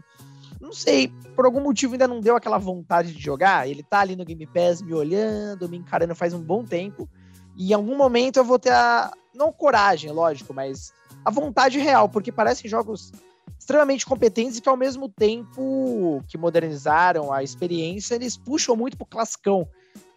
Não 0.59 0.73
sei, 0.73 1.09
por 1.37 1.45
algum 1.45 1.61
motivo 1.61 1.93
ainda 1.93 2.07
não 2.07 2.19
deu 2.19 2.35
aquela 2.35 2.57
vontade 2.57 3.13
de 3.13 3.21
jogar. 3.21 3.65
Ele 3.65 3.81
tá 3.81 4.01
ali 4.01 4.17
no 4.17 4.25
Game 4.25 4.45
Pass 4.45 4.81
me 4.81 4.93
olhando, 4.93 5.69
me 5.69 5.77
encarando 5.77 6.13
faz 6.13 6.33
um 6.33 6.41
bom 6.41 6.65
tempo. 6.65 7.07
E 7.55 7.71
em 7.71 7.73
algum 7.73 7.95
momento 7.95 8.37
eu 8.37 8.43
vou 8.43 8.59
ter 8.59 8.71
a. 8.71 9.11
Não 9.33 9.51
coragem, 9.51 10.11
lógico, 10.11 10.53
mas 10.53 10.93
a 11.25 11.31
vontade 11.31 11.79
real, 11.79 12.07
porque 12.07 12.31
parecem 12.31 12.69
jogos 12.69 13.11
extremamente 13.57 14.05
competentes 14.05 14.57
e 14.57 14.61
que 14.61 14.69
ao 14.69 14.77
mesmo 14.77 15.09
tempo 15.09 16.23
que 16.27 16.37
modernizaram 16.37 17.31
a 17.33 17.41
experiência, 17.41 18.13
eles 18.13 18.37
puxam 18.37 18.75
muito 18.75 18.95
pro 18.95 19.07
classicão, 19.07 19.67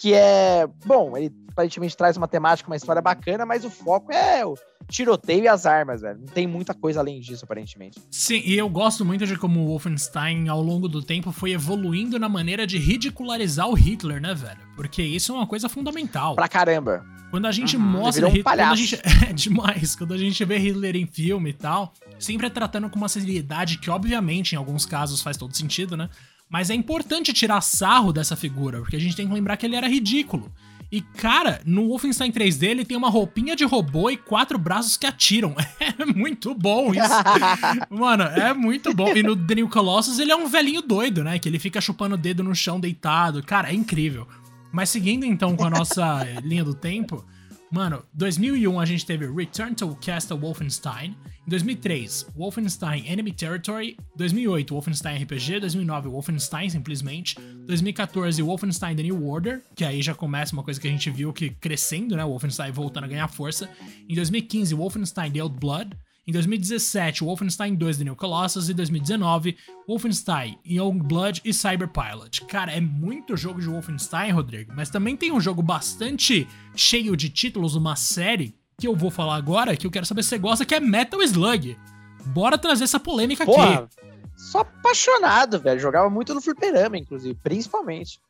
que 0.01 0.15
é, 0.15 0.67
bom, 0.85 1.17
ele 1.17 1.33
aparentemente 1.51 1.97
traz 1.97 2.17
uma 2.17 2.29
temática, 2.29 2.69
uma 2.69 2.77
história 2.77 3.01
bacana, 3.01 3.47
mas 3.47 3.65
o 3.65 3.71
foco 3.71 4.13
é 4.13 4.45
o 4.45 4.55
tiroteio 4.89 5.45
e 5.45 5.49
as 5.49 5.65
armas, 5.65 6.03
velho. 6.03 6.19
Não 6.19 6.27
tem 6.27 6.47
muita 6.47 6.75
coisa 6.75 7.01
além 7.01 7.19
disso, 7.19 7.45
aparentemente. 7.45 7.99
Sim, 8.11 8.43
e 8.45 8.57
eu 8.57 8.69
gosto 8.69 9.05
muito 9.05 9.27
de 9.27 9.37
como 9.37 9.61
o 9.61 9.67
Wolfenstein, 9.69 10.49
ao 10.49 10.61
longo 10.61 10.87
do 10.87 11.03
tempo, 11.03 11.33
foi 11.33 11.53
evoluindo 11.53 12.19
na 12.19 12.29
maneira 12.29 12.67
de 12.67 12.79
ridicularizar 12.79 13.69
o 13.69 13.75
Hitler, 13.75 14.21
né, 14.21 14.35
velho? 14.35 14.61
Porque 14.77 15.03
isso 15.03 15.33
é 15.33 15.35
uma 15.35 15.47
coisa 15.47 15.69
fundamental. 15.69 16.35
Pra 16.35 16.49
caramba. 16.49 17.05
Quando 17.31 17.47
a 17.47 17.53
gente 17.53 17.77
uhum, 17.77 17.83
mostra 17.83 18.27
um 18.27 18.29
Hitler. 18.29 18.45
Palhaço. 18.45 18.77
Gente, 18.77 19.03
é 19.29 19.33
demais. 19.33 19.97
Quando 19.97 20.15
a 20.15 20.19
gente 20.19 20.45
vê 20.45 20.59
Hitler 20.59 20.95
em 20.97 21.07
filme 21.07 21.51
e 21.51 21.55
tal, 21.55 21.93
sempre 22.19 22.47
é 22.47 22.51
tratando 22.51 22.89
com 22.89 22.97
uma 22.97 23.09
seriedade 23.09 23.79
que, 23.79 23.91
obviamente, 23.91 24.53
em 24.53 24.57
alguns 24.57 24.87
casos 24.87 25.23
faz 25.23 25.37
todo 25.37 25.57
sentido, 25.57 25.97
né? 25.97 26.09
Mas 26.49 26.71
é 26.71 26.75
importante 26.75 27.33
tirar 27.33 27.61
sarro 27.61 28.13
dessa 28.13 28.37
figura, 28.37 28.81
porque 28.81 28.97
a 28.97 29.01
gente 29.01 29.17
tem 29.17 29.27
que 29.27 29.35
lembrar 29.35 29.57
que 29.57 29.67
ele 29.67 29.77
era 29.77 29.89
ridículo. 29.89 30.53
E, 30.91 31.01
cara, 31.01 31.61
no 31.67 31.89
Wolfenstein 31.89 32.31
3D 32.31 32.63
ele 32.69 32.85
tem 32.85 32.97
uma 32.97 33.11
roupinha 33.11 33.57
de 33.57 33.65
robô 33.65 34.09
e 34.09 34.17
quatro 34.17 34.57
braços 34.57 34.97
que 34.97 35.07
atiram. 35.07 35.55
É 35.99 36.05
muito 36.05 36.55
bom 36.55 36.93
isso. 36.93 37.09
Mano, 37.89 38.25
é 38.25 38.53
muito 38.53 38.93
bom. 38.93 39.17
E 39.17 39.23
no 39.23 39.35
The 39.35 39.55
New 39.55 39.69
Colossus 39.69 40.19
ele 40.19 40.31
é 40.31 40.37
um 40.37 40.47
velhinho 40.47 40.83
doido, 40.83 41.25
né? 41.25 41.39
Que 41.39 41.49
ele 41.49 41.59
fica 41.59 41.81
chupando 41.81 42.17
o 42.17 42.19
dedo 42.19 42.45
no 42.45 42.55
chão 42.55 42.79
deitado. 42.79 43.43
Cara, 43.43 43.71
é 43.71 43.75
incrível. 43.75 44.29
Mas 44.71 44.91
seguindo 44.91 45.25
então 45.25 45.57
com 45.57 45.65
a 45.65 45.71
nossa 45.71 46.23
linha 46.43 46.63
do 46.63 46.75
tempo, 46.75 47.25
Mano, 47.71 48.03
2001 48.15 48.79
a 48.81 48.85
gente 48.85 49.05
teve 49.05 49.27
Return 49.27 49.75
to 49.75 49.97
Castle 50.05 50.39
Wolfenstein. 50.39 51.17
Em 51.47 51.51
2003, 51.51 52.27
Wolfenstein 52.35 53.07
Enemy 53.07 53.31
Territory. 53.31 53.97
2008, 54.17 54.75
Wolfenstein 54.75 55.23
RPG. 55.23 55.61
2009, 55.61 56.09
Wolfenstein 56.09 56.69
simplesmente. 56.69 57.37
2014, 57.67 58.43
Wolfenstein 58.43 58.97
The 58.97 59.05
New 59.05 59.25
Order, 59.25 59.63
que 59.77 59.85
aí 59.85 60.03
já 60.03 60.13
começa 60.13 60.53
uma 60.53 60.65
coisa 60.65 60.81
que 60.81 60.89
a 60.89 60.91
gente 60.91 61.09
viu 61.09 61.33
que 61.33 61.51
crescendo, 61.51 62.17
né? 62.17 62.25
Wolfenstein 62.25 62.73
voltando 62.73 63.05
a 63.05 63.07
ganhar 63.07 63.29
força. 63.29 63.71
Em 64.09 64.15
2015, 64.17 64.75
Wolfenstein 64.75 65.31
The 65.31 65.41
Old 65.45 65.57
Blood. 65.61 65.97
Em 66.27 66.33
2017, 66.33 67.23
Wolfenstein 67.23 67.77
2 67.77 67.99
The 67.99 68.05
New 68.05 68.17
Colossus. 68.17 68.69
E 68.69 68.75
2019, 68.75 69.57
Wolfenstein 69.87 70.59
Youngblood 70.67 71.43
e 71.45 71.53
Cyberpilot. 71.55 72.45
Cara, 72.47 72.73
é 72.73 72.81
muito 72.81 73.37
jogo 73.37 73.61
de 73.61 73.69
Wolfenstein, 73.69 74.33
Rodrigo, 74.33 74.73
mas 74.75 74.91
também 74.91 75.17
tem 75.17 75.31
um 75.31 75.41
jogo 75.41 75.63
bastante 75.63 76.49
cheio 76.75 77.17
de 77.17 77.31
títulos, 77.31 77.77
uma 77.77 77.95
série 77.95 78.53
que 78.79 78.87
eu 78.87 78.95
vou 78.95 79.11
falar 79.11 79.37
agora, 79.37 79.75
que 79.75 79.87
eu 79.87 79.91
quero 79.91 80.05
saber 80.05 80.23
se 80.23 80.29
você 80.29 80.39
gosta, 80.39 80.65
que 80.67 80.75
é 80.75 80.81
Metal 80.81 81.23
Slug. 81.23 81.79
Bora 82.27 82.59
trazer 82.59 82.85
essa 82.85 83.01
polêmica 83.01 83.47
Porra, 83.47 83.75
aqui. 83.75 83.97
Sou 84.37 84.61
apaixonado, 84.61 85.59
velho. 85.59 85.81
Jogava 85.81 86.11
muito 86.11 86.35
no 86.35 86.43
fliperama, 86.43 86.99
inclusive, 86.99 87.35
principalmente. 87.43 88.21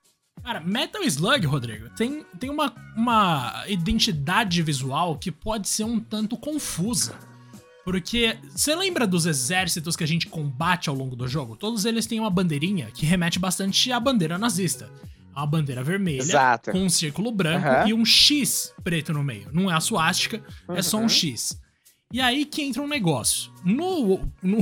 Cara, 0.45 0.61
Metal 0.61 1.03
Slug, 1.03 1.45
Rodrigo, 1.47 1.89
tem, 1.97 2.25
tem 2.39 2.49
uma, 2.49 2.73
uma 2.97 3.65
identidade 3.67 4.63
visual 4.63 5.19
que 5.19 5.33
pode 5.33 5.69
ser 5.69 5.83
um 5.83 5.99
tanto 5.99 6.37
confusa. 6.37 7.17
Porque 7.85 8.39
você 8.51 8.75
lembra 8.77 9.07
dos 9.07 9.27
exércitos 9.27 9.97
que 9.97 10.05
a 10.05 10.09
gente 10.09 10.29
combate 10.29 10.89
ao 10.89 10.95
longo 10.95 11.17
do 11.17 11.27
jogo? 11.27 11.57
Todos 11.57 11.85
eles 11.85 12.07
têm 12.07 12.21
uma 12.21 12.31
bandeirinha 12.31 12.91
que 12.93 13.07
remete 13.07 13.41
bastante 13.41 13.91
à 13.91 13.99
bandeira 13.99 14.39
nazista. 14.39 14.89
Uma 15.37 15.47
bandeira 15.47 15.83
vermelha 15.85 16.21
Exato. 16.23 16.71
com 16.73 16.79
um 16.81 16.89
círculo 16.89 17.31
branco 17.31 17.69
Uhum. 17.69 17.89
e 17.89 17.95
um 17.95 18.05
X 18.05 18.73
preto 18.83 19.13
no 19.13 19.23
meio. 19.23 19.49
Não 19.53 19.71
é 19.71 19.75
a 19.75 19.81
suástica, 19.81 20.43
é 20.71 20.81
só 20.83 20.97
um 20.99 21.03
Uhum. 21.03 21.09
X. 21.09 21.61
E 22.13 22.21
aí 22.21 22.45
que 22.45 22.63
entra 22.63 22.81
um 22.81 22.87
negócio. 22.89 23.53
No, 23.65 24.21
no, 24.43 24.59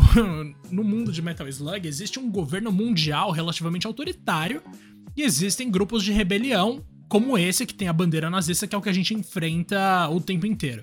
no 0.70 0.82
mundo 0.82 1.12
de 1.12 1.20
Metal 1.22 1.46
Slug 1.46 1.86
existe 1.86 2.18
um 2.18 2.30
governo 2.30 2.72
mundial 2.72 3.30
relativamente 3.30 3.86
autoritário 3.86 4.62
e 5.16 5.22
existem 5.22 5.70
grupos 5.70 6.02
de 6.02 6.10
rebelião, 6.10 6.84
como 7.08 7.38
esse 7.38 7.64
que 7.66 7.74
tem 7.74 7.86
a 7.86 7.92
bandeira 7.92 8.28
nazista, 8.28 8.66
que 8.66 8.74
é 8.74 8.78
o 8.78 8.82
que 8.82 8.88
a 8.88 8.92
gente 8.94 9.14
enfrenta 9.14 10.08
o 10.08 10.20
tempo 10.20 10.46
inteiro. 10.46 10.82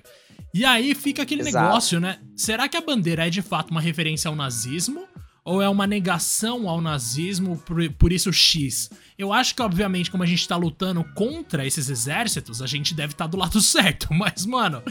E 0.54 0.64
aí 0.64 0.94
fica 0.94 1.22
aquele 1.22 1.42
Exato. 1.42 1.66
negócio, 1.66 2.00
né? 2.00 2.18
Será 2.36 2.68
que 2.68 2.76
a 2.76 2.80
bandeira 2.80 3.26
é 3.26 3.30
de 3.30 3.42
fato 3.42 3.70
uma 3.70 3.80
referência 3.80 4.28
ao 4.28 4.36
nazismo? 4.36 5.04
Ou 5.44 5.60
é 5.60 5.68
uma 5.68 5.88
negação 5.88 6.68
ao 6.68 6.80
nazismo, 6.80 7.58
por, 7.58 7.76
por 7.94 8.12
isso 8.12 8.32
X? 8.32 8.90
Eu 9.18 9.32
acho 9.32 9.54
que, 9.54 9.62
obviamente, 9.62 10.10
como 10.10 10.22
a 10.22 10.26
gente 10.26 10.46
tá 10.46 10.56
lutando 10.56 11.02
contra 11.14 11.66
esses 11.66 11.88
exércitos, 11.88 12.62
a 12.62 12.66
gente 12.66 12.94
deve 12.94 13.12
estar 13.12 13.26
do 13.26 13.36
lado 13.36 13.58
certo. 13.62 14.14
Mas, 14.14 14.46
mano, 14.46 14.82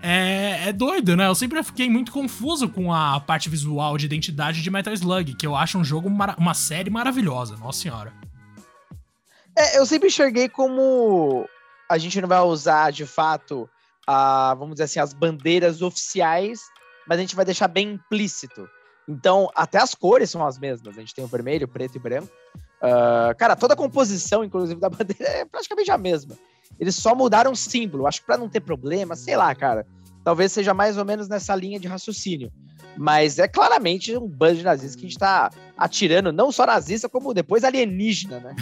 é, 0.00 0.68
é 0.68 0.72
doido, 0.72 1.14
né? 1.14 1.26
Eu 1.26 1.34
sempre 1.34 1.62
fiquei 1.62 1.90
muito 1.90 2.10
confuso 2.10 2.68
com 2.68 2.92
a 2.92 3.20
parte 3.20 3.50
visual 3.50 3.98
de 3.98 4.06
identidade 4.06 4.62
de 4.62 4.70
Metal 4.70 4.94
Slug, 4.94 5.34
que 5.34 5.46
eu 5.46 5.54
acho 5.54 5.76
um 5.76 5.84
jogo, 5.84 6.08
uma 6.08 6.54
série 6.54 6.88
maravilhosa, 6.88 7.56
nossa 7.56 7.82
senhora. 7.82 8.12
É, 9.58 9.78
eu 9.78 9.84
sempre 9.84 10.08
enxerguei 10.08 10.48
como 10.48 11.48
a 11.90 11.98
gente 11.98 12.20
não 12.20 12.28
vai 12.28 12.40
usar 12.40 12.92
de 12.92 13.04
fato, 13.04 13.68
a, 14.06 14.54
vamos 14.54 14.74
dizer 14.74 14.84
assim, 14.84 15.00
as 15.00 15.12
bandeiras 15.12 15.82
oficiais, 15.82 16.60
mas 17.08 17.18
a 17.18 17.20
gente 17.20 17.34
vai 17.34 17.44
deixar 17.44 17.66
bem 17.66 17.94
implícito. 17.94 18.68
Então, 19.08 19.48
até 19.54 19.78
as 19.78 19.94
cores 19.94 20.30
são 20.30 20.46
as 20.46 20.58
mesmas. 20.58 20.96
A 20.96 21.00
gente 21.00 21.14
tem 21.14 21.24
o 21.24 21.28
vermelho, 21.28 21.66
preto 21.66 21.96
e 21.96 21.98
branco. 21.98 22.30
Ah, 22.80 23.34
cara, 23.36 23.56
toda 23.56 23.74
a 23.74 23.76
composição, 23.76 24.44
inclusive, 24.44 24.78
da 24.80 24.90
bandeira 24.90 25.24
é 25.24 25.44
praticamente 25.44 25.90
a 25.90 25.98
mesma. 25.98 26.36
Eles 26.78 26.94
só 26.94 27.14
mudaram 27.14 27.52
o 27.52 27.56
símbolo. 27.56 28.06
Acho 28.06 28.20
que 28.20 28.26
pra 28.26 28.36
não 28.36 28.48
ter 28.48 28.60
problema, 28.60 29.16
sei 29.16 29.36
lá, 29.36 29.52
cara. 29.54 29.86
Talvez 30.28 30.52
seja 30.52 30.74
mais 30.74 30.98
ou 30.98 31.06
menos 31.06 31.26
nessa 31.26 31.56
linha 31.56 31.80
de 31.80 31.88
raciocínio. 31.88 32.52
Mas 32.98 33.38
é 33.38 33.48
claramente 33.48 34.14
um 34.14 34.28
bando 34.28 34.56
de 34.56 34.62
nazistas 34.62 34.94
que 34.94 35.06
a 35.06 35.08
gente 35.08 35.18
tá 35.18 35.50
atirando, 35.74 36.30
não 36.30 36.52
só 36.52 36.66
nazista, 36.66 37.08
como 37.08 37.32
depois 37.32 37.64
alienígena, 37.64 38.38
né? 38.40 38.56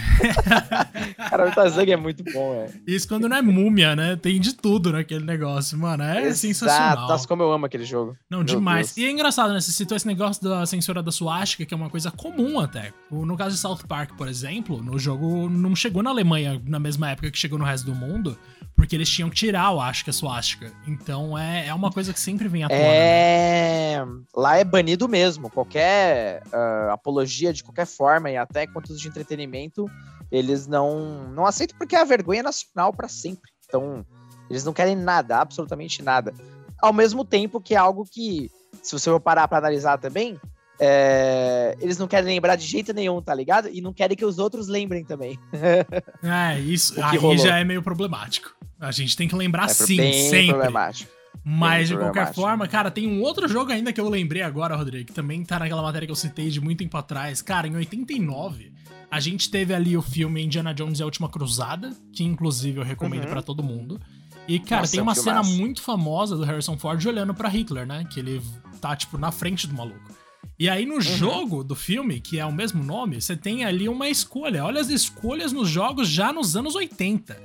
Cara, 1.29 1.49
o 1.49 1.69
Slug 1.69 1.91
é 1.91 1.97
muito 1.97 2.23
bom, 2.23 2.55
é. 2.55 2.71
Isso 2.87 3.09
quando 3.09 3.29
não 3.29 3.37
é 3.37 3.43
múmia, 3.43 3.97
né? 3.97 4.15
Tem 4.15 4.39
de 4.39 4.55
tudo 4.55 4.93
naquele 4.93 5.25
negócio, 5.25 5.77
mano. 5.77 6.05
É 6.05 6.21
Exato. 6.21 6.37
sensacional. 6.37 7.09
Nossa, 7.09 7.27
como 7.27 7.43
eu 7.43 7.51
amo 7.51 7.67
aquele 7.67 7.85
jogo. 7.85 8.17
Não, 8.31 8.39
Meu 8.39 8.47
demais. 8.47 8.95
Deus. 8.95 8.99
E 8.99 9.09
é 9.09 9.11
engraçado, 9.11 9.53
né? 9.53 9.61
Você 9.61 9.73
citou 9.73 9.97
esse 9.97 10.07
negócio 10.07 10.41
da 10.45 10.65
censura 10.67 11.03
da 11.03 11.11
suástica, 11.11 11.65
que 11.65 11.75
é 11.75 11.77
uma 11.77 11.91
coisa 11.91 12.13
comum 12.13 12.61
até. 12.61 12.93
No 13.11 13.37
caso 13.37 13.57
de 13.57 13.61
South 13.61 13.81
Park, 13.89 14.13
por 14.17 14.29
exemplo, 14.29 14.81
no 14.81 14.99
jogo 15.01 15.49
não 15.49 15.75
chegou 15.75 16.01
na 16.01 16.11
Alemanha 16.11 16.63
na 16.65 16.79
mesma 16.79 17.11
época 17.11 17.29
que 17.31 17.39
chegou 17.39 17.59
no 17.59 17.65
resto 17.65 17.87
do 17.87 17.95
mundo, 17.95 18.39
porque 18.87 18.95
eles 18.95 19.09
tinham 19.11 19.29
que 19.29 19.35
tirar, 19.35 19.73
eu 19.73 19.81
acho, 19.81 20.05
que 20.05 20.11
a 20.11 20.13
suástica. 20.13 20.73
Então 20.87 21.37
é, 21.37 21.67
é 21.67 21.75
uma 21.75 21.91
coisa 21.91 22.13
que 22.13 22.21
sempre 22.21 22.47
vem 22.47 22.63
à 22.63 22.69
tona. 22.69 22.81
né? 22.81 22.87
É. 22.89 24.05
Lá 24.33 24.59
é 24.59 24.63
banido 24.63 25.09
mesmo. 25.09 25.51
Qualquer 25.51 26.41
ah, 26.53 26.93
apologia 26.93 27.53
de 27.53 27.65
qualquer 27.65 27.85
forma 27.87 28.31
e 28.31 28.37
até 28.37 28.65
conteúdo 28.65 29.01
de 29.01 29.09
entretenimento, 29.09 29.91
eles 30.31 30.69
não, 30.69 31.29
não 31.31 31.45
aceitam 31.45 31.77
porque 31.77 31.97
é 31.97 32.01
a 32.01 32.05
vergonha 32.05 32.45
nacional 32.45 32.93
pra 32.93 33.09
sempre. 33.09 33.51
Então, 33.67 34.07
eles 34.49 34.65
não 34.65 34.73
querem 34.73 34.95
nada, 34.95 35.39
absolutamente 35.39 36.01
nada. 36.01 36.33
Ao 36.81 36.93
mesmo 36.93 37.25
tempo 37.25 37.61
que 37.61 37.75
é 37.75 37.79
algo 37.79 38.05
que, 38.09 38.49
se 38.85 38.93
você 38.93 39.11
for 39.11 39.19
parar 39.19 39.49
pra 39.49 39.59
analisar 39.59 39.99
também, 39.99 40.39
é, 40.79 41.77
eles 41.81 41.99
não 41.99 42.07
querem 42.07 42.29
lembrar 42.35 42.55
de 42.55 42.67
jeito 42.67 42.93
nenhum, 42.93 43.21
tá 43.21 43.35
ligado? 43.35 43.69
E 43.69 43.81
não 43.81 43.93
querem 43.93 44.17
que 44.17 44.25
os 44.25 44.39
outros 44.39 44.69
lembrem 44.69 45.05
também. 45.05 45.39
É, 46.23 46.59
isso 46.61 46.99
O 47.01 47.05
aí 47.05 47.17
rolou. 47.17 47.39
já 47.39 47.59
é 47.59 47.65
meio 47.65 47.83
problemático. 47.83 48.55
A 48.81 48.91
gente 48.93 49.17
tem 49.17 49.27
que 49.29 49.35
lembrar 49.35 49.65
É 49.67 49.69
sim, 49.69 50.13
sempre. 50.29 50.49
problemático. 50.53 51.11
Mas, 51.45 51.89
de 51.89 51.97
qualquer 51.97 52.33
forma, 52.35 52.67
cara, 52.67 52.91
tem 52.91 53.07
um 53.07 53.21
outro 53.23 53.47
jogo 53.47 53.71
ainda 53.71 53.93
que 53.93 54.01
eu 54.01 54.09
lembrei 54.09 54.43
agora, 54.43 54.75
Rodrigo, 54.75 55.07
que 55.07 55.13
também 55.13 55.45
tá 55.45 55.59
naquela 55.59 55.81
matéria 55.83 56.07
que 56.07 56.11
eu 56.13 56.17
citei 56.17 56.51
de 56.51 56.61
muito 56.61 56.79
tempo 56.79 56.97
atrás. 56.97 57.41
Cara, 57.41 57.69
em 57.69 57.77
89, 57.77 58.73
a 59.11 59.21
gente 59.21 59.49
teve 59.51 59.73
ali 59.73 59.97
o 59.97 60.03
filme 60.03 60.45
Indiana 60.45 60.75
Jones 60.75 60.99
e 60.99 61.03
a 61.03 61.07
Última 61.07 61.29
Cruzada, 61.29 61.93
que 62.13 62.25
inclusive 62.25 62.81
eu 62.81 62.85
recomendo 62.85 63.25
Uhum. 63.25 63.31
pra 63.31 63.43
todo 63.43 63.63
mundo. 63.63 64.01
E, 64.49 64.59
cara, 64.59 64.83
Nossa, 64.83 64.93
tem 64.93 64.99
é 65.01 65.03
um 65.03 65.07
uma 65.07 65.15
cena 65.15 65.43
filmaço. 65.45 65.57
muito 65.61 65.83
famosa 65.83 66.37
do 66.37 66.43
Harrison 66.45 66.77
Ford 66.77 67.05
olhando 67.07 67.33
pra 67.35 67.49
Hitler, 67.49 67.87
né? 67.87 68.05
Que 68.11 68.19
ele 68.21 68.43
tá, 68.81 68.97
tipo, 68.97 69.17
na 69.17 69.31
frente 69.31 69.67
do 69.69 69.75
maluco. 69.75 70.15
E 70.59 70.69
aí, 70.69 70.85
Uhum. 70.89 70.95
no 70.97 71.01
jogo 71.01 71.63
do 71.63 71.75
filme, 71.77 72.19
que 72.21 72.39
é 72.41 72.47
o 72.47 72.53
mesmo 72.53 72.83
nome, 72.83 73.21
você 73.21 73.37
tem 73.37 73.65
ali 73.65 73.89
uma 73.89 74.09
escolha. 74.09 74.65
Olha 74.65 74.81
as 74.81 74.89
escolhas 74.89 75.53
nos 75.53 75.69
jogos 75.69 76.09
já 76.09 76.33
nos 76.33 76.57
anos 76.57 76.75
80 76.75 77.37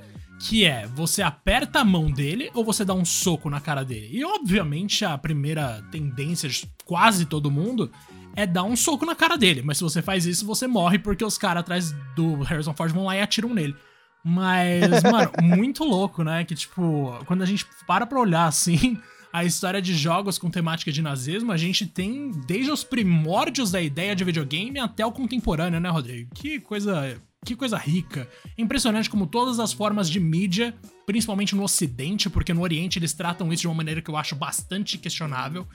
que 0.42 0.64
é 0.64 0.86
você 0.88 1.22
aperta 1.22 1.80
a 1.80 1.84
mão 1.84 2.10
dele 2.10 2.50
ou 2.52 2.64
você 2.64 2.84
dá 2.84 2.92
um 2.92 3.04
soco 3.04 3.48
na 3.48 3.60
cara 3.60 3.84
dele. 3.84 4.08
E 4.10 4.24
obviamente 4.24 5.04
a 5.04 5.16
primeira 5.16 5.82
tendência 5.92 6.48
de 6.48 6.68
quase 6.84 7.26
todo 7.26 7.50
mundo 7.50 7.90
é 8.34 8.44
dar 8.44 8.64
um 8.64 8.74
soco 8.74 9.06
na 9.06 9.14
cara 9.14 9.36
dele, 9.36 9.62
mas 9.62 9.78
se 9.78 9.84
você 9.84 10.02
faz 10.02 10.26
isso 10.26 10.44
você 10.44 10.66
morre 10.66 10.98
porque 10.98 11.24
os 11.24 11.38
caras 11.38 11.60
atrás 11.60 11.92
do 12.16 12.42
Harrison 12.42 12.74
Ford 12.74 12.92
vão 12.92 13.04
lá 13.04 13.16
e 13.16 13.20
atiram 13.20 13.54
nele. 13.54 13.76
Mas, 14.24 15.02
mano, 15.04 15.30
muito 15.42 15.84
louco, 15.84 16.24
né? 16.24 16.44
Que 16.44 16.54
tipo, 16.54 17.16
quando 17.26 17.42
a 17.42 17.46
gente 17.46 17.64
para 17.86 18.04
pra 18.06 18.18
olhar 18.18 18.46
assim, 18.46 18.98
a 19.32 19.44
história 19.44 19.80
de 19.80 19.94
jogos 19.94 20.38
com 20.38 20.50
temática 20.50 20.90
de 20.90 21.02
nazismo, 21.02 21.52
a 21.52 21.56
gente 21.56 21.86
tem 21.86 22.30
desde 22.46 22.70
os 22.70 22.82
primórdios 22.82 23.70
da 23.70 23.80
ideia 23.80 24.14
de 24.14 24.24
videogame 24.24 24.80
até 24.80 25.06
o 25.06 25.12
contemporâneo, 25.12 25.78
né, 25.78 25.88
Rodrigo? 25.88 26.30
Que 26.34 26.60
coisa, 26.60 27.16
que 27.44 27.56
coisa 27.56 27.76
rica. 27.76 28.28
Impressionante 28.56 29.10
como 29.10 29.26
todas 29.26 29.58
as 29.58 29.72
formas 29.72 30.08
de 30.08 30.20
mídia, 30.20 30.74
principalmente 31.06 31.54
no 31.56 31.64
ocidente, 31.64 32.30
porque 32.30 32.54
no 32.54 32.62
oriente 32.62 32.98
eles 32.98 33.12
tratam 33.12 33.52
isso 33.52 33.62
de 33.62 33.66
uma 33.68 33.74
maneira 33.74 34.00
que 34.00 34.08
eu 34.10 34.16
acho 34.16 34.36
bastante 34.36 34.96
questionável. 34.98 35.66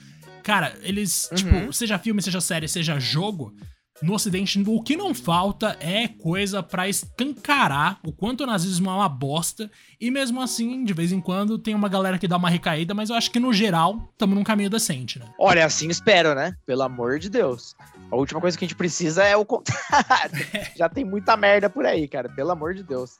Cara, 0.42 0.78
eles, 0.82 1.28
Uhum. 1.30 1.36
tipo, 1.36 1.72
seja 1.72 1.98
filme, 1.98 2.22
seja 2.22 2.40
série, 2.40 2.66
seja 2.68 2.98
jogo, 2.98 3.54
no 4.00 4.14
ocidente 4.14 4.62
o 4.66 4.82
que 4.82 4.96
não 4.96 5.14
falta 5.14 5.76
é 5.80 6.06
coisa 6.06 6.62
pra 6.62 6.88
escancarar 6.88 7.98
o 8.04 8.12
quanto 8.12 8.44
o 8.44 8.46
nazismo 8.46 8.90
é 8.90 8.92
uma 8.94 9.08
bosta. 9.08 9.70
E 10.00 10.10
mesmo 10.10 10.40
assim, 10.40 10.84
de 10.84 10.92
vez 10.92 11.10
em 11.10 11.20
quando, 11.20 11.58
tem 11.58 11.74
uma 11.74 11.88
galera 11.88 12.18
que 12.18 12.28
dá 12.28 12.36
uma 12.36 12.48
recaída, 12.48 12.94
mas 12.94 13.10
eu 13.10 13.16
acho 13.16 13.30
que 13.30 13.40
no 13.40 13.52
geral, 13.52 14.12
tamo 14.16 14.34
num 14.34 14.44
caminho 14.44 14.70
decente, 14.70 15.18
né? 15.18 15.26
Olha, 15.38 15.66
assim 15.66 15.88
espero, 15.88 16.34
né? 16.34 16.54
Pelo 16.64 16.82
amor 16.82 17.18
de 17.18 17.28
Deus. 17.28 17.74
A 18.10 18.16
última 18.16 18.40
coisa 18.40 18.56
que 18.56 18.64
a 18.64 18.68
gente 18.68 18.76
precisa 18.76 19.24
é 19.24 19.36
o 19.36 19.44
contrário. 19.44 20.46
Já 20.76 20.88
tem 20.88 21.04
muita 21.04 21.36
merda 21.36 21.68
por 21.68 21.84
aí, 21.84 22.06
cara. 22.06 22.28
Pelo 22.28 22.52
amor 22.52 22.74
de 22.74 22.82
Deus. 22.82 23.18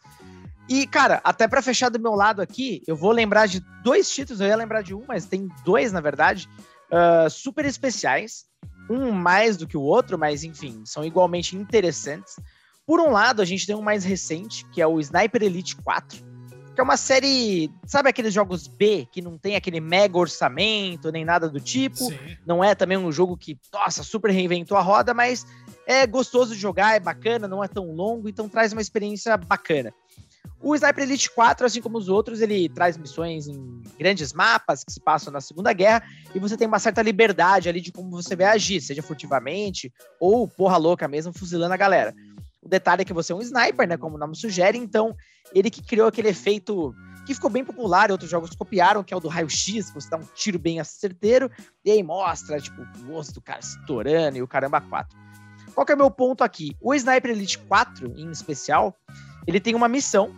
E, 0.69 0.87
cara, 0.87 1.21
até 1.25 1.49
pra 1.49 1.63
fechar 1.63 1.89
do 1.89 1.99
meu 1.99 2.15
lado 2.15 2.41
aqui, 2.41 2.83
eu 2.87 2.95
vou 2.95 3.11
lembrar 3.11 3.47
de 3.47 3.61
dois 3.83 4.11
títulos. 4.11 4.41
Eu 4.41 4.49
ia 4.49 4.57
lembrar 4.57 4.83
de 4.83 4.95
um, 4.95 5.03
mas 5.09 5.25
tem 5.25 5.49
dois, 5.65 5.93
na 5.93 6.01
verdade, 6.01 6.49
ah, 6.91 7.29
super 7.31 7.65
especiais. 7.65 8.48
Um 8.89 9.11
mais 9.13 9.57
do 9.57 9.67
que 9.67 9.77
o 9.77 9.83
outro, 9.83 10.19
mas 10.19 10.45
enfim, 10.45 10.83
são 10.85 11.05
igualmente 11.05 11.57
interessantes. 11.57 12.37
Por 12.87 13.01
um 13.01 13.11
lado, 13.11 13.43
a 13.43 13.45
gente 13.45 13.67
tem 13.67 13.77
um 13.77 13.83
mais 13.83 14.05
recente, 14.05 14.65
que 14.73 14.81
é 14.81 14.87
o 14.87 14.99
Sniper 14.99 15.43
Elite 15.43 15.77
4, 15.77 16.25
que 16.75 16.81
é 16.81 16.83
uma 16.85 16.97
série, 16.97 17.71
sabe 17.85 18.09
aqueles 18.09 18.33
jogos 18.33 18.67
B 18.67 19.07
que 19.11 19.21
não 19.21 19.37
tem 19.37 19.57
aquele 19.57 19.81
mega 19.81 20.17
orçamento 20.17 21.11
nem 21.11 21.25
nada 21.25 21.49
do 21.49 21.61
tipo? 21.61 21.97
Sim. 21.97 22.19
Não 22.47 22.63
é 22.63 22.75
também 22.75 22.97
um 22.97 23.13
jogo 23.13 23.37
que, 23.37 23.59
nossa, 23.73 24.03
super 24.03 24.31
reinventou 24.31 24.77
a 24.77 24.81
roda, 24.81 25.13
mas 25.13 25.45
é 25.89 26.07
gostoso 26.07 26.55
de 26.55 26.61
jogar, 26.61 26.95
é 26.95 27.01
bacana, 27.01 27.49
não 27.49 27.65
é 27.65 27.67
tão 27.67 27.91
longo, 27.93 28.29
então 28.29 28.47
traz 28.47 28.75
uma 28.75 28.83
experiência 28.83 29.35
bacana. 29.39 29.91
O 30.61 30.75
Sniper 30.75 31.05
Elite 31.05 31.31
4, 31.31 31.65
assim 31.65 31.81
como 31.81 31.97
os 31.97 32.11
outros, 32.11 32.43
ele 32.43 32.69
traz 32.69 32.99
missões 32.99 33.49
em 33.49 33.83
grandes 33.99 34.35
mapas 34.35 34.85
que 34.85 34.93
se 34.93 35.01
passam 35.01 35.33
na 35.33 35.41
Segunda 35.41 35.73
Guerra 35.73 36.03
e 36.35 36.39
você 36.39 36.59
tem 36.59 36.69
uma 36.69 36.79
certa 36.79 37.01
liberdade 37.01 37.71
ali 37.71 37.81
de 37.81 37.91
como 37.91 38.11
você 38.11 38.37
vai 38.37 38.47
agir, 38.47 38.83
seja 38.83 39.03
furtivamente 39.03 39.91
ou 40.21 40.47
porra 40.47 40.77
louca 40.77 41.09
mesmo, 41.09 41.33
fuzilando 41.33 41.73
a 41.73 41.79
galera. 41.79 42.15
O 42.61 42.69
detalhe 42.69 43.01
é 43.01 43.05
que 43.07 43.15
você 43.15 43.33
é 43.33 43.37
um 43.37 43.41
sniper, 43.41 43.89
né, 43.89 43.97
como 43.97 44.17
o 44.17 44.19
nome 44.19 44.37
sugere, 44.37 44.77
então 44.77 45.17
ele 45.55 45.71
que 45.71 45.83
criou 45.83 46.07
aquele 46.07 46.29
efeito 46.29 46.95
que 47.25 47.33
ficou 47.33 47.49
bem 47.49 47.65
popular, 47.65 48.11
outros 48.11 48.31
jogos 48.31 48.51
copiaram, 48.51 49.03
que 49.03 49.15
é 49.15 49.17
o 49.17 49.21
do 49.21 49.29
raio-x, 49.29 49.91
você 49.91 50.11
dá 50.11 50.19
um 50.19 50.27
tiro 50.35 50.59
bem 50.59 50.83
certeiro, 50.85 51.51
e 51.83 51.91
aí 51.91 52.03
mostra, 52.03 52.61
tipo, 52.61 52.83
o 53.07 53.15
osso 53.15 53.33
do 53.33 53.41
cara 53.41 53.61
estourando 53.61 54.37
e 54.37 54.43
o 54.43 54.49
caramba 54.49 54.83
4. 54.83 55.28
Qual 55.79 55.87
que 55.87 55.93
é 55.93 55.95
o 55.95 55.99
meu 55.99 56.11
ponto 56.11 56.43
aqui? 56.43 56.77
O 56.81 56.93
Sniper 56.93 57.31
Elite 57.31 57.57
4, 57.57 58.13
em 58.17 58.33
especial, 58.33 58.99
ele 59.47 59.61
tem 59.61 59.77
uma 59.77 59.87
missão 59.87 60.35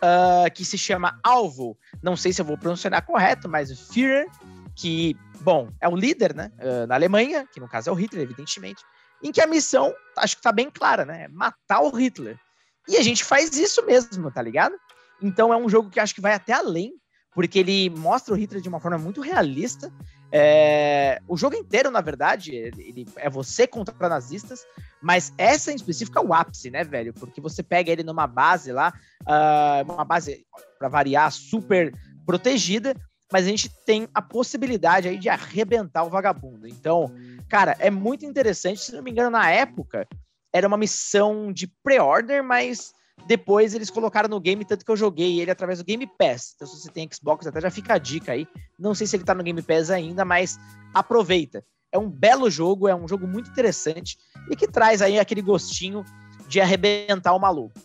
ah, 0.00 0.48
que 0.48 0.64
se 0.64 0.78
chama 0.78 1.18
Alvo. 1.24 1.76
Não 2.00 2.16
sei 2.16 2.32
se 2.32 2.40
eu 2.40 2.44
vou 2.44 2.56
pronunciar 2.56 3.04
correto, 3.04 3.48
mas 3.48 3.72
o 3.72 3.76
Führer, 3.76 4.28
que, 4.76 5.16
bom, 5.40 5.70
é 5.80 5.88
o 5.88 5.96
líder, 5.96 6.36
né, 6.36 6.52
ah, 6.60 6.86
na 6.86 6.94
Alemanha, 6.94 7.48
que 7.52 7.58
no 7.58 7.68
caso 7.68 7.90
é 7.90 7.92
o 7.92 7.96
Hitler, 7.96 8.22
evidentemente, 8.22 8.80
em 9.20 9.32
que 9.32 9.40
a 9.40 9.46
missão, 9.48 9.92
acho 10.16 10.36
que 10.36 10.42
tá 10.42 10.52
bem 10.52 10.70
clara, 10.70 11.04
né, 11.04 11.24
é 11.24 11.28
matar 11.28 11.80
o 11.80 11.90
Hitler. 11.90 12.38
E 12.86 12.96
a 12.96 13.02
gente 13.02 13.24
faz 13.24 13.58
isso 13.58 13.84
mesmo, 13.84 14.30
tá 14.30 14.40
ligado? 14.40 14.76
Então 15.20 15.52
é 15.52 15.56
um 15.56 15.68
jogo 15.68 15.90
que 15.90 15.98
acho 15.98 16.14
que 16.14 16.20
vai 16.20 16.32
até 16.32 16.52
além, 16.52 16.92
porque 17.34 17.58
ele 17.58 17.90
mostra 17.90 18.32
o 18.32 18.36
Hitler 18.36 18.62
de 18.62 18.68
uma 18.68 18.78
forma 18.78 18.98
muito 18.98 19.20
realista. 19.20 19.92
É... 20.36 21.20
O 21.28 21.36
jogo 21.36 21.54
inteiro, 21.54 21.92
na 21.92 22.00
verdade, 22.00 22.56
ele 22.56 23.06
é 23.14 23.30
você 23.30 23.68
contra 23.68 24.08
nazistas, 24.08 24.66
mas 25.00 25.32
essa 25.38 25.70
em 25.70 25.76
específico 25.76 26.18
é 26.18 26.22
o 26.22 26.34
ápice, 26.34 26.72
né, 26.72 26.82
velho? 26.82 27.14
Porque 27.14 27.40
você 27.40 27.62
pega 27.62 27.92
ele 27.92 28.02
numa 28.02 28.26
base 28.26 28.72
lá, 28.72 28.92
uh, 29.22 29.92
uma 29.92 30.04
base, 30.04 30.44
para 30.76 30.88
variar, 30.88 31.30
super 31.30 31.94
protegida, 32.26 32.96
mas 33.32 33.46
a 33.46 33.48
gente 33.48 33.68
tem 33.86 34.08
a 34.12 34.20
possibilidade 34.20 35.06
aí 35.06 35.18
de 35.18 35.28
arrebentar 35.28 36.02
o 36.02 36.10
vagabundo. 36.10 36.66
Então, 36.66 37.14
cara, 37.48 37.76
é 37.78 37.88
muito 37.88 38.26
interessante. 38.26 38.80
Se 38.80 38.92
não 38.92 39.02
me 39.04 39.12
engano, 39.12 39.30
na 39.30 39.48
época, 39.48 40.04
era 40.52 40.66
uma 40.66 40.76
missão 40.76 41.52
de 41.52 41.68
pre-order, 41.84 42.42
mas 42.42 42.92
depois 43.26 43.74
eles 43.74 43.90
colocaram 43.90 44.28
no 44.28 44.40
game, 44.40 44.64
tanto 44.64 44.84
que 44.84 44.90
eu 44.90 44.96
joguei 44.96 45.40
ele 45.40 45.50
através 45.50 45.78
do 45.78 45.84
Game 45.84 46.06
Pass. 46.18 46.52
Então, 46.54 46.68
se 46.68 46.80
você 46.80 46.90
tem 46.90 47.08
Xbox, 47.12 47.46
até 47.46 47.60
já 47.60 47.70
fica 47.70 47.94
a 47.94 47.98
dica 47.98 48.32
aí. 48.32 48.46
Não 48.78 48.94
sei 48.94 49.06
se 49.06 49.16
ele 49.16 49.24
tá 49.24 49.34
no 49.34 49.42
Game 49.42 49.60
Pass 49.62 49.90
ainda, 49.90 50.24
mas 50.24 50.58
aproveita. 50.92 51.64
É 51.90 51.98
um 51.98 52.10
belo 52.10 52.50
jogo, 52.50 52.88
é 52.88 52.94
um 52.94 53.06
jogo 53.08 53.26
muito 53.26 53.50
interessante 53.50 54.18
e 54.50 54.56
que 54.56 54.66
traz 54.66 55.00
aí 55.00 55.18
aquele 55.18 55.40
gostinho 55.40 56.04
de 56.48 56.60
arrebentar 56.60 57.34
o 57.34 57.38
maluco. 57.38 57.78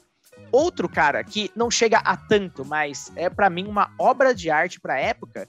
Outro 0.51 0.89
cara 0.89 1.23
que 1.23 1.51
não 1.55 1.69
chega 1.69 1.99
a 1.99 2.17
tanto, 2.17 2.65
mas 2.65 3.11
é 3.15 3.29
para 3.29 3.49
mim 3.49 3.67
uma 3.67 3.93
obra 3.99 4.33
de 4.33 4.49
arte 4.49 4.79
para 4.79 4.99
época, 4.99 5.47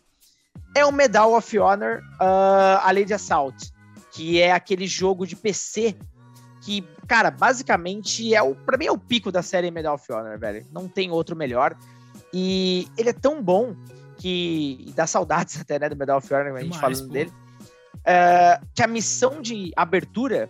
é 0.77 0.85
o 0.85 0.93
Medal 0.93 1.35
of 1.35 1.59
Honor 1.59 2.01
uh, 2.21 2.81
a 2.83 2.93
Lady 2.93 3.15
Assault, 3.15 3.73
que 4.13 4.41
é 4.41 4.53
aquele 4.53 4.87
jogo 4.87 5.27
de 5.27 5.35
PC 5.35 5.97
que, 6.71 6.85
cara, 7.09 7.33
basicamente 7.33 8.33
é 8.33 8.41
o 8.41 8.55
para 8.55 8.79
mim 8.79 8.87
é 8.87 8.93
o 8.93 8.99
pico 8.99 9.33
da 9.33 9.43
série 9.43 9.73
Medal 9.73 9.97
of 9.97 10.13
Honor, 10.13 10.39
velho. 10.39 10.65
Não 10.71 10.87
tem 10.87 11.11
outro 11.11 11.35
melhor. 11.35 11.77
E 12.33 12.87
ele 12.97 13.09
é 13.09 13.13
tão 13.13 13.43
bom 13.43 13.75
que 14.19 14.93
dá 14.95 15.05
saudades 15.05 15.59
até, 15.61 15.81
né, 15.81 15.89
do 15.89 15.97
Medal 15.97 16.19
of 16.19 16.33
Honor, 16.33 16.55
a 16.55 16.61
gente 16.61 16.75
Demais, 16.75 16.81
falando 16.81 17.09
pô. 17.09 17.13
dele. 17.13 17.33
Uh, 17.97 18.67
que 18.73 18.85
a 18.85 18.87
missão 18.87 19.43
de 19.43 19.73
abertura 19.75 20.49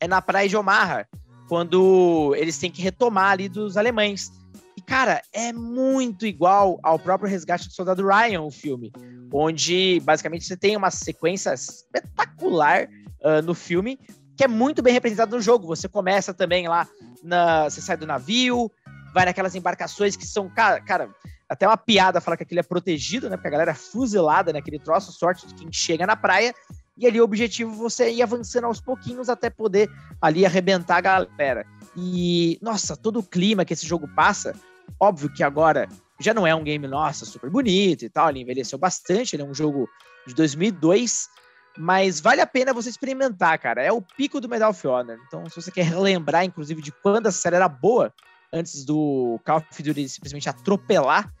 é 0.00 0.08
na 0.08 0.20
praia 0.20 0.48
de 0.48 0.56
Omaha, 0.56 1.06
quando 1.48 2.34
eles 2.36 2.58
têm 2.58 2.70
que 2.70 2.82
retomar 2.82 3.30
ali 3.30 3.48
dos 3.48 3.76
alemães. 3.76 4.32
E, 4.76 4.80
cara, 4.80 5.22
é 5.32 5.52
muito 5.52 6.26
igual 6.26 6.80
ao 6.82 6.98
próprio 6.98 7.30
Resgate 7.30 7.68
do 7.68 7.72
Soldado 7.72 8.04
Ryan, 8.04 8.42
o 8.42 8.50
filme, 8.50 8.92
onde 9.32 10.00
basicamente 10.00 10.44
você 10.44 10.56
tem 10.56 10.76
uma 10.76 10.90
sequência 10.90 11.54
espetacular 11.54 12.88
uh, 13.20 13.40
no 13.42 13.54
filme, 13.54 13.96
que 14.36 14.44
é 14.44 14.48
muito 14.48 14.82
bem 14.82 14.92
representada 14.92 15.34
no 15.34 15.42
jogo. 15.42 15.66
Você 15.66 15.88
começa 15.88 16.34
também 16.34 16.68
lá, 16.68 16.86
na, 17.22 17.64
você 17.64 17.80
sai 17.80 17.96
do 17.96 18.06
navio, 18.06 18.70
vai 19.14 19.24
naquelas 19.24 19.54
embarcações 19.54 20.16
que 20.16 20.26
são, 20.26 20.48
cara, 20.48 20.80
cara 20.80 21.10
até 21.48 21.66
uma 21.66 21.76
piada 21.76 22.20
falar 22.20 22.36
que 22.36 22.42
aquilo 22.42 22.60
é 22.60 22.62
protegido, 22.62 23.30
né? 23.30 23.36
Porque 23.36 23.48
a 23.48 23.52
galera 23.52 23.70
é 23.70 23.74
fuzilada 23.74 24.52
naquele 24.52 24.78
troço, 24.78 25.12
sorte 25.12 25.46
de 25.46 25.54
quem 25.54 25.72
chega 25.72 26.06
na 26.06 26.16
praia. 26.16 26.54
E 26.98 27.06
ali 27.06 27.20
o 27.20 27.24
objetivo 27.24 27.72
é 27.72 27.76
você 27.76 28.10
ir 28.10 28.22
avançando 28.22 28.64
aos 28.64 28.80
pouquinhos 28.80 29.28
até 29.28 29.48
poder 29.48 29.90
ali 30.20 30.44
arrebentar 30.44 30.96
a 30.96 31.00
galera. 31.00 31.66
E, 31.96 32.58
nossa, 32.60 32.96
todo 32.96 33.20
o 33.20 33.22
clima 33.22 33.64
que 33.64 33.72
esse 33.72 33.86
jogo 33.86 34.08
passa, 34.08 34.54
óbvio 34.98 35.32
que 35.32 35.42
agora 35.42 35.88
já 36.18 36.32
não 36.32 36.46
é 36.46 36.54
um 36.54 36.64
game, 36.64 36.86
nossa, 36.86 37.24
super 37.24 37.50
bonito 37.50 38.04
e 38.04 38.08
tal, 38.08 38.30
ele 38.30 38.40
envelheceu 38.40 38.78
bastante, 38.78 39.36
ele 39.36 39.42
é 39.42 39.46
um 39.46 39.54
jogo 39.54 39.88
de 40.26 40.34
2002, 40.34 41.28
mas 41.76 42.20
vale 42.20 42.40
a 42.40 42.46
pena 42.46 42.72
você 42.72 42.88
experimentar, 42.88 43.58
cara. 43.58 43.82
É 43.82 43.92
o 43.92 44.00
pico 44.00 44.40
do 44.40 44.48
Medal 44.48 44.70
of 44.70 44.86
Honor. 44.86 45.18
Então, 45.26 45.48
se 45.48 45.56
você 45.56 45.70
quer 45.70 45.84
relembrar, 45.84 46.44
inclusive, 46.44 46.80
de 46.80 46.92
quando 46.92 47.26
essa 47.26 47.38
série 47.38 47.56
era 47.56 47.68
boa, 47.68 48.12
antes 48.52 48.84
do 48.84 49.38
Call 49.44 49.58
of 49.58 49.82
Duty 49.82 50.08
simplesmente 50.08 50.48
atropelar, 50.48 51.32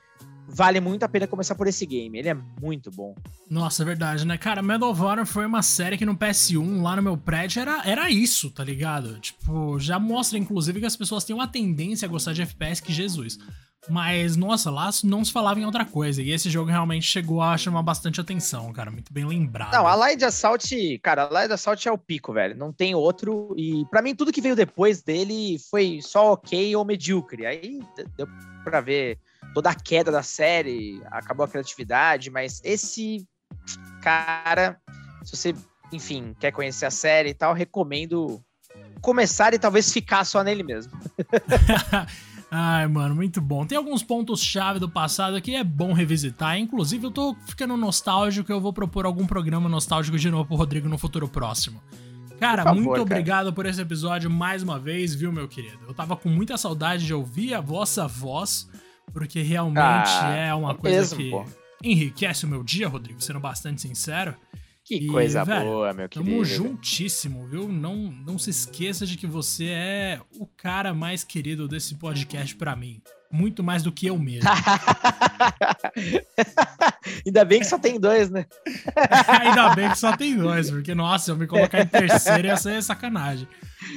vale 0.48 0.80
muito 0.80 1.02
a 1.02 1.08
pena 1.08 1.26
começar 1.26 1.54
por 1.54 1.66
esse 1.66 1.84
game. 1.84 2.18
Ele 2.18 2.28
é 2.28 2.34
muito 2.60 2.90
bom. 2.90 3.14
Nossa, 3.50 3.82
é 3.82 3.86
verdade, 3.86 4.26
né? 4.26 4.38
Cara, 4.38 4.62
Medal 4.62 4.90
of 4.90 5.00
Honor 5.00 5.26
foi 5.26 5.46
uma 5.46 5.62
série 5.62 5.96
que 5.96 6.06
no 6.06 6.16
PS1, 6.16 6.82
lá 6.82 6.96
no 6.96 7.02
meu 7.02 7.16
prédio, 7.16 7.60
era, 7.60 7.82
era 7.84 8.10
isso, 8.10 8.50
tá 8.50 8.62
ligado? 8.62 9.18
Tipo, 9.20 9.78
já 9.78 9.98
mostra, 9.98 10.38
inclusive, 10.38 10.80
que 10.80 10.86
as 10.86 10.96
pessoas 10.96 11.24
têm 11.24 11.34
uma 11.34 11.48
tendência 11.48 12.06
a 12.06 12.08
gostar 12.08 12.32
de 12.32 12.42
FPS 12.42 12.80
que 12.82 12.92
Jesus. 12.92 13.38
Mas, 13.88 14.36
nossa, 14.36 14.70
lá 14.70 14.90
não 15.04 15.24
se 15.24 15.32
falava 15.32 15.60
em 15.60 15.64
outra 15.64 15.84
coisa. 15.84 16.22
E 16.22 16.30
esse 16.30 16.50
jogo 16.50 16.70
realmente 16.70 17.06
chegou 17.06 17.40
a 17.40 17.56
chamar 17.56 17.82
bastante 17.82 18.20
atenção, 18.20 18.72
cara. 18.72 18.90
Muito 18.90 19.12
bem 19.12 19.24
lembrado. 19.24 19.72
Não, 19.72 19.86
a 19.86 19.94
Light 19.94 20.24
Assault, 20.24 20.98
cara, 21.02 21.24
a 21.24 21.30
Light 21.30 21.52
Assault 21.52 21.88
é 21.88 21.92
o 21.92 21.98
pico, 21.98 22.32
velho. 22.32 22.56
Não 22.56 22.72
tem 22.72 22.94
outro. 22.94 23.54
E 23.56 23.84
para 23.90 24.02
mim, 24.02 24.14
tudo 24.14 24.32
que 24.32 24.40
veio 24.40 24.56
depois 24.56 25.02
dele 25.02 25.58
foi 25.70 26.00
só 26.02 26.32
ok 26.32 26.74
ou 26.74 26.84
medíocre. 26.84 27.46
Aí 27.46 27.80
deu 28.16 28.26
pra 28.64 28.80
ver 28.80 29.18
toda 29.54 29.70
a 29.70 29.74
queda 29.74 30.10
da 30.10 30.22
série, 30.22 31.00
acabou 31.10 31.44
a 31.44 31.48
criatividade, 31.48 32.30
mas 32.30 32.60
esse 32.64 33.26
cara, 34.02 34.78
se 35.24 35.36
você, 35.36 35.54
enfim, 35.92 36.34
quer 36.38 36.50
conhecer 36.50 36.84
a 36.84 36.90
série 36.90 37.30
e 37.30 37.34
tal, 37.34 37.54
recomendo 37.54 38.42
começar 39.00 39.54
e 39.54 39.58
talvez 39.58 39.92
ficar 39.92 40.24
só 40.24 40.42
nele 40.42 40.62
mesmo. 40.62 40.92
Ai, 42.50 42.86
mano, 42.86 43.14
muito 43.14 43.40
bom. 43.40 43.66
Tem 43.66 43.76
alguns 43.76 44.02
pontos-chave 44.02 44.78
do 44.78 44.88
passado 44.88 45.40
que 45.42 45.54
é 45.54 45.64
bom 45.64 45.92
revisitar. 45.92 46.58
Inclusive, 46.58 47.06
eu 47.06 47.10
tô 47.10 47.36
ficando 47.46 47.76
nostálgico. 47.76 48.50
Eu 48.50 48.60
vou 48.60 48.72
propor 48.72 49.04
algum 49.04 49.26
programa 49.26 49.68
nostálgico 49.68 50.16
de 50.16 50.30
novo 50.30 50.46
pro 50.46 50.56
Rodrigo 50.56 50.88
no 50.88 50.96
futuro 50.96 51.28
próximo. 51.28 51.82
Cara, 52.38 52.62
favor, 52.62 52.76
muito 52.76 52.90
cara. 52.90 53.02
obrigado 53.02 53.52
por 53.52 53.66
esse 53.66 53.80
episódio 53.80 54.30
mais 54.30 54.62
uma 54.62 54.78
vez, 54.78 55.14
viu, 55.14 55.32
meu 55.32 55.48
querido? 55.48 55.78
Eu 55.88 55.94
tava 55.94 56.16
com 56.16 56.28
muita 56.28 56.56
saudade 56.56 57.04
de 57.04 57.14
ouvir 57.14 57.54
a 57.54 57.60
vossa 57.60 58.06
voz, 58.06 58.68
porque 59.12 59.42
realmente 59.42 60.10
ah, 60.10 60.34
é 60.34 60.54
uma 60.54 60.74
coisa 60.74 60.98
mesmo, 60.98 61.16
que 61.16 61.30
pô. 61.30 61.44
enriquece 61.82 62.44
o 62.44 62.48
meu 62.48 62.62
dia, 62.62 62.88
Rodrigo, 62.88 63.20
sendo 63.22 63.40
bastante 63.40 63.80
sincero. 63.80 64.34
Que 64.86 64.94
e, 64.94 65.06
coisa 65.08 65.44
velho, 65.44 65.64
boa, 65.64 65.92
meu 65.92 66.08
querido. 66.08 66.30
Tamo 66.30 66.44
juntíssimo, 66.44 67.44
viu? 67.48 67.66
Não, 67.66 67.96
não 67.96 68.38
se 68.38 68.50
esqueça 68.50 69.04
de 69.04 69.16
que 69.16 69.26
você 69.26 69.64
é 69.64 70.20
o 70.38 70.46
cara 70.46 70.94
mais 70.94 71.24
querido 71.24 71.66
desse 71.66 71.96
podcast 71.96 72.54
para 72.54 72.76
mim. 72.76 73.02
Muito 73.28 73.64
mais 73.64 73.82
do 73.82 73.90
que 73.90 74.06
eu 74.06 74.16
mesmo. 74.16 74.48
Ainda 77.26 77.44
bem 77.44 77.58
que 77.58 77.66
só 77.66 77.80
tem 77.80 77.98
dois, 77.98 78.30
né? 78.30 78.46
Ainda 79.40 79.74
bem 79.74 79.90
que 79.90 79.98
só 79.98 80.16
tem 80.16 80.36
dois, 80.36 80.70
porque, 80.70 80.94
nossa, 80.94 81.32
eu 81.32 81.36
me 81.36 81.48
colocar 81.48 81.80
em 81.80 81.86
terceiro 81.88 82.46
ia 82.46 82.56
ser 82.56 82.80
sacanagem. 82.80 83.48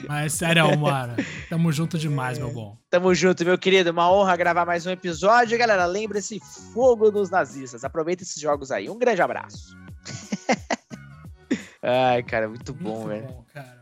Mas 0.08 0.34
sério, 0.34 0.76
mano. 0.76 1.18
Tamo 1.52 1.72
junto 1.72 2.00
demais, 2.00 2.40
meu 2.40 2.52
bom. 2.52 2.76
Tamo 2.90 3.14
junto, 3.14 3.46
meu 3.46 3.60
querido. 3.60 3.92
Uma 3.92 4.12
honra 4.12 4.36
gravar 4.36 4.66
mais 4.66 4.88
um 4.88 4.90
episódio. 4.90 5.56
Galera, 5.56 5.86
lembre-se, 5.86 6.40
fogo 6.74 7.12
dos 7.12 7.30
nazistas. 7.30 7.84
Aproveita 7.84 8.24
esses 8.24 8.42
jogos 8.42 8.72
aí. 8.72 8.90
Um 8.90 8.98
grande 8.98 9.22
abraço. 9.22 9.78
Ai, 11.82 12.24
cara, 12.24 12.48
muito, 12.48 12.74
muito 12.74 12.84
bom, 12.84 13.08
velho. 13.08 13.28
Bom, 13.28 13.46
cara. 13.54 13.79